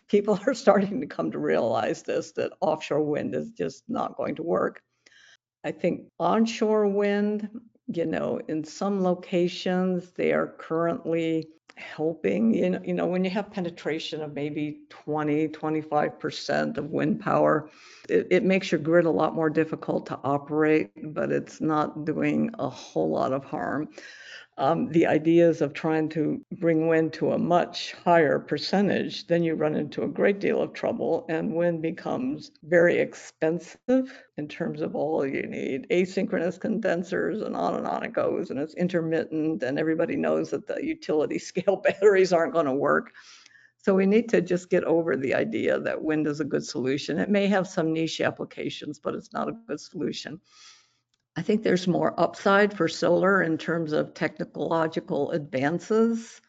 [0.08, 4.34] people are starting to come to realize this that offshore wind is just not going
[4.36, 4.82] to work.
[5.64, 7.48] I think onshore wind,
[7.88, 12.54] you know, in some locations, they are currently helping.
[12.54, 17.70] You know, you know, when you have penetration of maybe 20, 25% of wind power,
[18.08, 22.50] it, it makes your grid a lot more difficult to operate, but it's not doing
[22.58, 23.88] a whole lot of harm
[24.58, 29.54] um, the ideas of trying to bring wind to a much higher percentage, then you
[29.54, 34.96] run into a great deal of trouble, and wind becomes very expensive in terms of
[34.96, 38.50] all you need asynchronous condensers, and on and on it goes.
[38.50, 43.12] And it's intermittent, and everybody knows that the utility scale batteries aren't going to work.
[43.78, 47.18] So we need to just get over the idea that wind is a good solution.
[47.18, 50.40] It may have some niche applications, but it's not a good solution.
[51.38, 56.40] I think there's more upside for solar in terms of technological advances,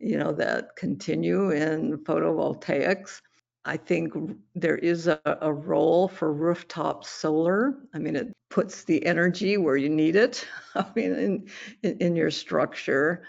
[0.00, 3.20] you know, that continue in photovoltaics.
[3.64, 4.12] I think
[4.56, 7.76] there is a, a, role for rooftop solar.
[7.94, 10.44] I mean, it puts the energy where you need it.
[10.74, 11.48] I mean, in
[11.84, 13.22] in, in your structure,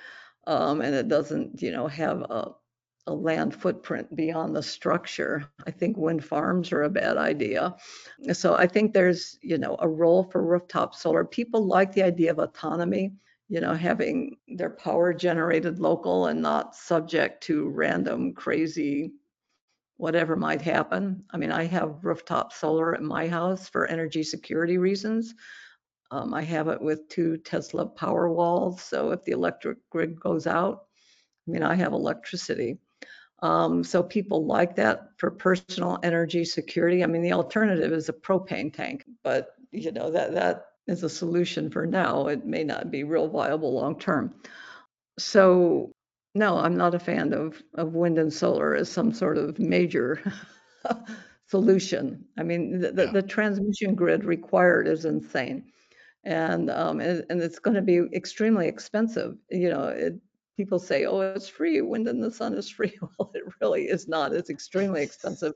[0.47, 2.55] um, and it doesn't, you know, have a
[3.07, 5.47] a land footprint beyond the structure.
[5.65, 7.75] I think wind farms are a bad idea.
[8.33, 11.23] So I think there's, you know, a role for rooftop solar.
[11.23, 13.13] People like the idea of autonomy,
[13.47, 19.13] you know, having their power generated local and not subject to random crazy
[19.97, 21.23] whatever might happen.
[21.31, 25.33] I mean, I have rooftop solar at my house for energy security reasons.
[26.11, 28.81] Um, I have it with two Tesla power walls.
[28.81, 30.83] So if the electric grid goes out,
[31.47, 32.77] I mean, I have electricity.
[33.39, 37.03] Um, so people like that for personal energy security.
[37.03, 41.09] I mean, the alternative is a propane tank, but you know that that is a
[41.09, 42.27] solution for now.
[42.27, 44.33] It may not be real viable long term.
[45.19, 45.91] So
[46.33, 50.21] no, I'm not a fan of of wind and solar as some sort of major
[51.47, 52.25] solution.
[52.37, 53.11] I mean, the, the, yeah.
[53.11, 55.65] the, transmission grid required is insane,
[56.23, 59.37] and um, and, and it's going to be extremely expensive.
[59.49, 60.15] You know, it,
[60.57, 61.81] people say, oh, it's free.
[61.81, 62.97] Wind in the sun is free.
[63.19, 64.33] Well, it really is not.
[64.33, 65.53] It's extremely expensive,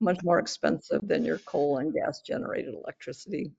[0.00, 3.52] much more expensive than your coal and gas generated electricity.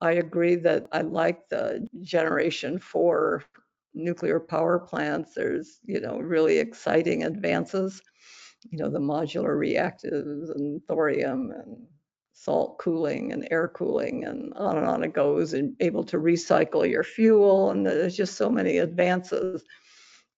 [0.00, 3.44] I agree that I like the generation for
[3.94, 5.34] nuclear power plants.
[5.34, 8.00] There's, you know, really exciting advances,
[8.70, 11.86] you know, the modular reactors and thorium and
[12.32, 16.88] salt cooling and air cooling and on and on it goes and able to recycle
[16.88, 17.70] your fuel.
[17.70, 19.64] And there's just so many advances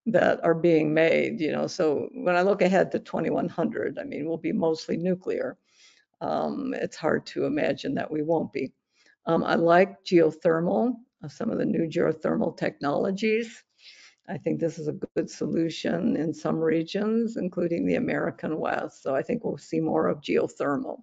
[0.06, 1.66] that are being made, you know.
[1.66, 5.58] So when I look ahead to 2100, I mean, we'll be mostly nuclear.
[6.20, 8.72] Um, it's hard to imagine that we won't be.
[9.26, 13.62] Um, I like geothermal, uh, some of the new geothermal technologies.
[14.28, 19.02] I think this is a good solution in some regions, including the American West.
[19.02, 21.02] So I think we'll see more of geothermal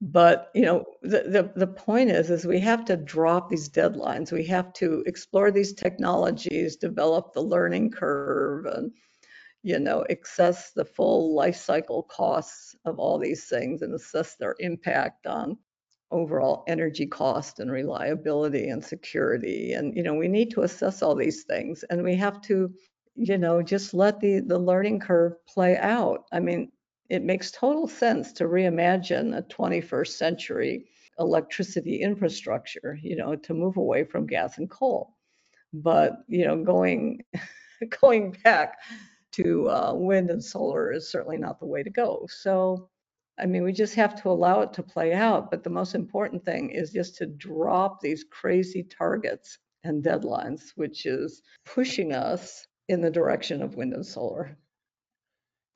[0.00, 4.32] but you know the, the the point is is we have to drop these deadlines
[4.32, 8.92] we have to explore these technologies develop the learning curve and
[9.62, 14.56] you know, assess the full life cycle costs of all these things and assess their
[14.58, 15.58] impact on
[16.10, 19.74] overall energy cost and reliability and security.
[19.74, 22.72] And, you know, we need to assess all these things and we have to,
[23.14, 26.24] you know, just let the, the learning curve play out.
[26.32, 26.72] I mean,
[27.10, 30.86] it makes total sense to reimagine a 21st century
[31.18, 35.16] electricity infrastructure, you know, to move away from gas and coal.
[35.72, 37.22] But, you know, going
[38.00, 38.78] going back
[39.32, 42.26] to uh, wind and solar is certainly not the way to go.
[42.28, 42.88] So,
[43.38, 45.50] I mean, we just have to allow it to play out.
[45.50, 51.06] But the most important thing is just to drop these crazy targets and deadlines, which
[51.06, 54.56] is pushing us in the direction of wind and solar.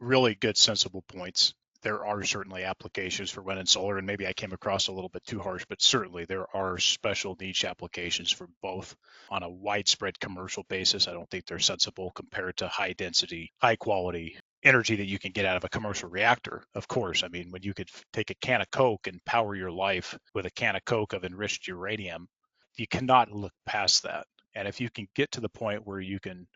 [0.01, 4.33] Really good, sensible points there are certainly applications for wind and solar, and maybe I
[4.33, 8.49] came across a little bit too harsh, but certainly there are special niche applications for
[8.63, 8.97] both
[9.31, 11.07] on a widespread commercial basis.
[11.07, 15.33] I don't think they're sensible compared to high density, high quality energy that you can
[15.33, 16.65] get out of a commercial reactor.
[16.75, 19.71] Of course, I mean, when you could take a can of Coke and power your
[19.71, 22.29] life with a can of Coke of enriched uranium,
[22.77, 24.27] you cannot look past that.
[24.55, 26.47] And if you can get to the point where you can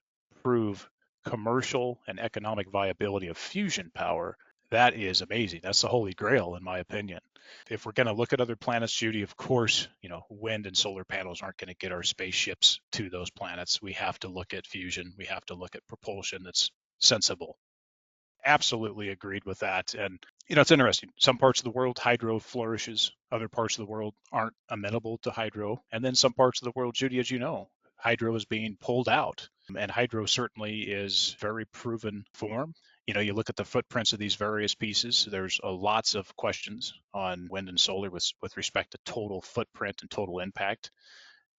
[0.43, 0.89] prove
[1.29, 4.37] commercial and economic viability of fusion power,
[4.71, 5.61] that is amazing.
[5.63, 7.21] That's the holy grail, in my opinion.
[7.71, 10.77] If we're going to look at other planets, Judy, of course, you know, wind and
[10.77, 13.81] solar panels aren't going to get our spaceships to those planets.
[13.81, 15.15] We have to look at fusion.
[15.17, 17.57] We have to look at propulsion that's sensible.
[18.45, 19.95] Absolutely agreed with that.
[19.95, 20.19] And,
[20.49, 21.11] you know, it's interesting.
[21.19, 23.13] Some parts of the world, hydro flourishes.
[23.33, 25.83] Other parts of the world aren't amenable to hydro.
[25.91, 29.09] And then some parts of the world, Judy, as you know, hydro is being pulled
[29.09, 29.49] out.
[29.77, 32.75] And hydro certainly is very proven form
[33.09, 36.93] you know, you look at the footprints of these various pieces, there's lots of questions
[37.15, 40.91] on wind and solar with, with respect to total footprint and total impact.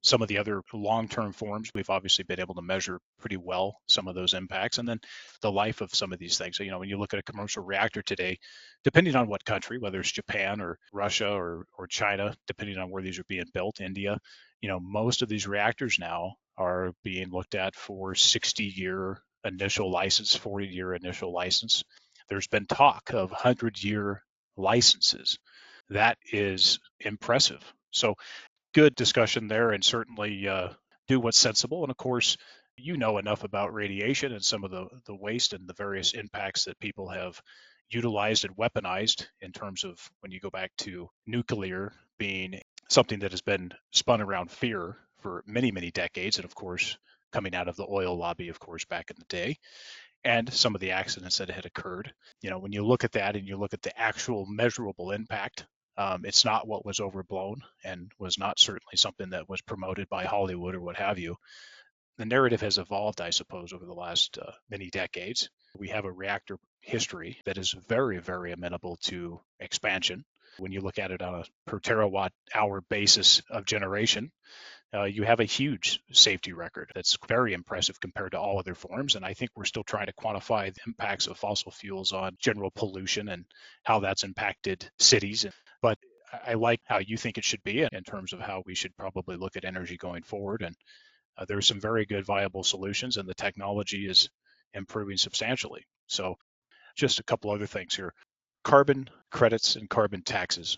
[0.04, 3.80] Some of the other long term forms, we've obviously been able to measure pretty well
[3.88, 4.78] some of those impacts.
[4.78, 5.00] And then
[5.42, 6.56] the life of some of these things.
[6.56, 8.38] So, you know, when you look at a commercial reactor today,
[8.84, 13.02] depending on what country, whether it's Japan or Russia or, or China, depending on where
[13.02, 14.20] these are being built, India,
[14.62, 19.90] you know, most of these reactors now are being looked at for 60 year initial
[19.90, 21.84] license, 40 year initial license.
[22.28, 24.24] There's been talk of 100 year
[24.58, 25.40] licenses.
[25.90, 27.64] That is impressive.
[27.92, 28.16] So,
[28.76, 30.70] good discussion there, and certainly uh,
[31.08, 31.84] do what's sensible.
[31.84, 32.38] And of course,
[32.78, 36.66] you know enough about radiation and some of the, the waste and the various impacts
[36.66, 37.42] that people have
[37.90, 43.32] utilized and weaponized in terms of when you go back to nuclear being something that
[43.32, 46.38] has been spun around fear for many, many decades.
[46.38, 46.98] And of course,
[47.32, 49.58] coming out of the oil lobby, of course, back in the day,
[50.24, 52.14] and some of the accidents that had occurred.
[52.42, 55.66] You know, when you look at that and you look at the actual measurable impact,
[55.98, 60.26] um, it's not what was overblown and was not certainly something that was promoted by
[60.26, 61.36] Hollywood or what have you.
[62.18, 65.50] The narrative has evolved, I suppose, over the last uh, many decades.
[65.78, 70.26] We have a reactor history that is very, very amenable to expansion.
[70.58, 74.32] When you look at it on a per terawatt hour basis of generation,
[74.94, 79.16] uh, you have a huge safety record that's very impressive compared to all other forms.
[79.16, 82.72] And I think we're still trying to quantify the impacts of fossil fuels on general
[82.72, 83.46] pollution and
[83.84, 85.46] how that's impacted cities.
[85.82, 86.00] But
[86.46, 89.36] I like how you think it should be in terms of how we should probably
[89.36, 90.64] look at energy going forward.
[90.64, 90.76] And
[91.38, 94.30] uh, there's some very good viable solutions, and the technology is
[94.74, 95.86] improving substantially.
[96.08, 96.36] So,
[96.96, 98.14] just a couple other things here
[98.64, 100.78] carbon credits and carbon taxes.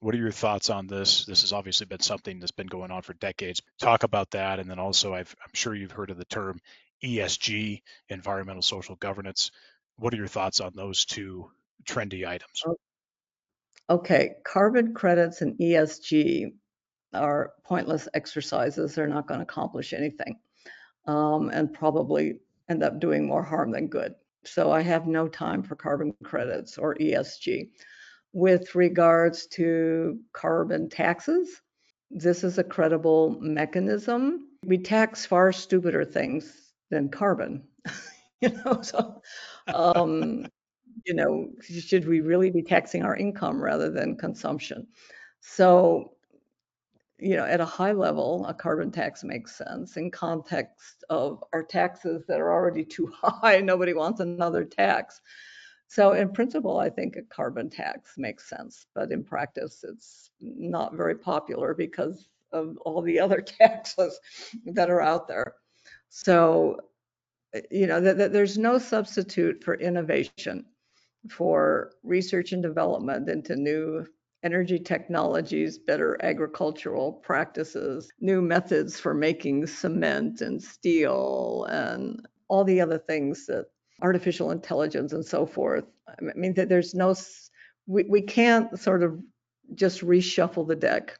[0.00, 1.26] What are your thoughts on this?
[1.26, 3.60] This has obviously been something that's been going on for decades.
[3.78, 4.58] Talk about that.
[4.58, 6.58] And then also, i am sure you've heard of the term
[7.04, 9.50] ESG, environmental social governance.
[9.96, 11.50] What are your thoughts on those two
[11.84, 12.62] trendy items?
[12.66, 12.76] Oh,
[13.90, 16.52] okay, carbon credits and ESG
[17.12, 18.94] are pointless exercises.
[18.94, 20.38] They're not going to accomplish anything
[21.06, 22.38] um, and probably
[22.70, 24.14] end up doing more harm than good.
[24.44, 27.68] So I have no time for carbon credits or ESG
[28.32, 31.60] with regards to carbon taxes.
[32.10, 34.48] This is a credible mechanism.
[34.64, 37.64] We tax far stupider things than carbon.
[38.40, 39.22] you know, so
[39.72, 40.46] um,
[41.06, 44.86] you know, should we really be taxing our income rather than consumption?
[45.40, 46.12] So,
[47.18, 51.62] you know, at a high level, a carbon tax makes sense in context of our
[51.62, 53.60] taxes that are already too high.
[53.60, 55.20] Nobody wants another tax.
[55.90, 60.94] So in principle, I think a carbon tax makes sense, but in practice, it's not
[60.94, 64.20] very popular because of all the other taxes
[64.66, 65.54] that are out there.
[66.08, 66.78] So,
[67.72, 70.64] you know, th- th- there's no substitute for innovation,
[71.28, 74.06] for research and development into new
[74.44, 82.80] energy technologies, better agricultural practices, new methods for making cement and steel, and all the
[82.80, 83.66] other things that
[84.02, 85.84] artificial intelligence and so forth.
[86.08, 87.14] I mean, there's no,
[87.86, 89.20] we, we can't sort of
[89.74, 91.18] just reshuffle the deck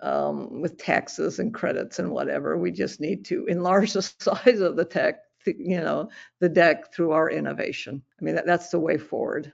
[0.00, 2.56] um, with taxes and credits and whatever.
[2.56, 7.12] We just need to enlarge the size of the tech, you know, the deck through
[7.12, 8.02] our innovation.
[8.20, 9.52] I mean, that, that's the way forward.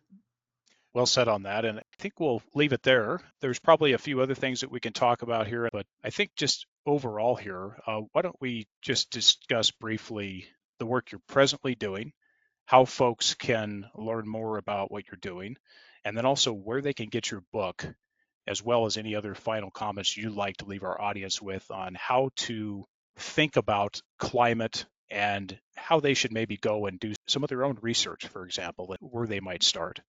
[0.93, 1.65] Well said on that.
[1.65, 3.21] And I think we'll leave it there.
[3.41, 6.31] There's probably a few other things that we can talk about here, but I think
[6.37, 10.47] just overall here, uh, why don't we just discuss briefly
[10.79, 12.13] the work you're presently doing,
[12.67, 15.57] how folks can learn more about what you're doing,
[16.05, 17.87] and then also where they can get your book,
[18.47, 21.95] as well as any other final comments you'd like to leave our audience with on
[21.95, 22.85] how to
[23.17, 27.79] think about climate and how they should maybe go and do some of their own
[27.81, 30.01] research, for example, where they might start.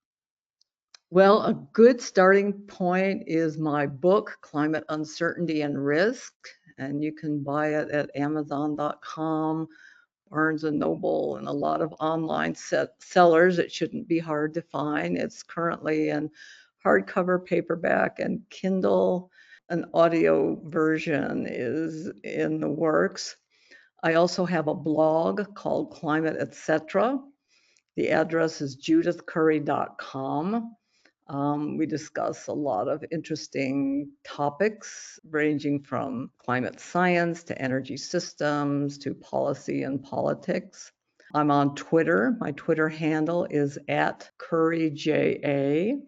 [1.11, 6.33] Well, a good starting point is my book, Climate Uncertainty and Risk,
[6.77, 9.67] and you can buy it at Amazon.com,
[10.29, 13.59] Barnes and Noble, and a lot of online sellers.
[13.59, 15.17] It shouldn't be hard to find.
[15.17, 16.29] It's currently in
[16.85, 19.31] hardcover, paperback, and Kindle.
[19.69, 23.35] An audio version is in the works.
[24.03, 27.19] I also have a blog called Climate Etc.
[27.95, 30.75] The address is judithcurry.com.
[31.27, 38.99] Um, we discuss a lot of interesting topics ranging from climate science to energy systems
[38.99, 40.91] to policy and politics.
[41.33, 42.37] I'm on Twitter.
[42.39, 45.99] My Twitter handle is at CurryJA.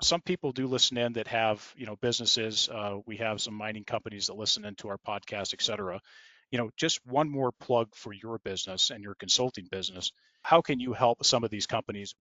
[0.02, 3.84] Some people do listen in that have you know businesses uh, we have some mining
[3.86, 6.02] companies that listen into our podcast et cetera.
[6.52, 10.12] You know just one more plug for your business and your consulting business.
[10.42, 12.16] How can you help some of these companies?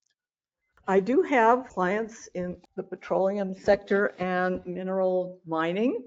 [0.87, 6.03] I do have clients in the petroleum sector and mineral mining.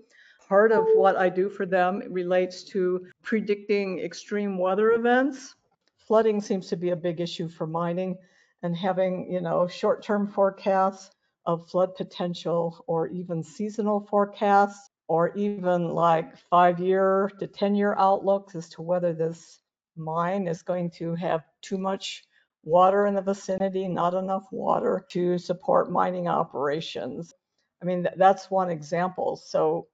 [0.47, 5.55] Part of what I do for them relates to predicting extreme weather events.
[5.97, 8.17] Flooding seems to be a big issue for mining
[8.61, 11.09] and having, you know, short-term forecasts
[11.47, 18.69] of flood potential or even seasonal forecasts or even like 5-year to 10-year outlooks as
[18.69, 19.59] to whether this
[19.95, 22.23] mine is going to have too much
[22.63, 27.33] water in the vicinity, not enough water to support mining operations.
[27.81, 29.35] I mean, that's one example.
[29.37, 29.87] So,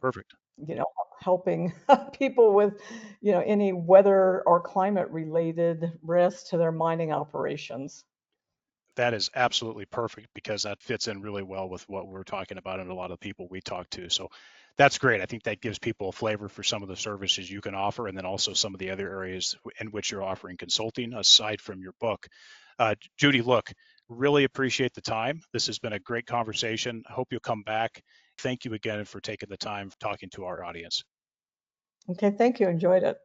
[0.00, 0.34] perfect.
[0.56, 0.86] You know,
[1.20, 1.72] helping
[2.18, 2.74] people with,
[3.20, 8.04] you know, any weather or climate related risks to their mining operations.
[8.96, 12.80] That is absolutely perfect because that fits in really well with what we're talking about
[12.80, 14.10] and a lot of people we talk to.
[14.10, 14.28] So
[14.76, 15.20] that's great.
[15.20, 18.06] I think that gives people a flavor for some of the services you can offer,
[18.06, 21.80] and then also some of the other areas in which you're offering consulting aside from
[21.80, 22.26] your book.
[22.78, 23.72] Uh, Judy, look,
[24.08, 25.42] really appreciate the time.
[25.52, 27.02] This has been a great conversation.
[27.08, 28.02] I hope you'll come back.
[28.38, 31.02] Thank you again for taking the time talking to our audience.
[32.10, 32.68] Okay, thank you.
[32.68, 33.18] Enjoyed it.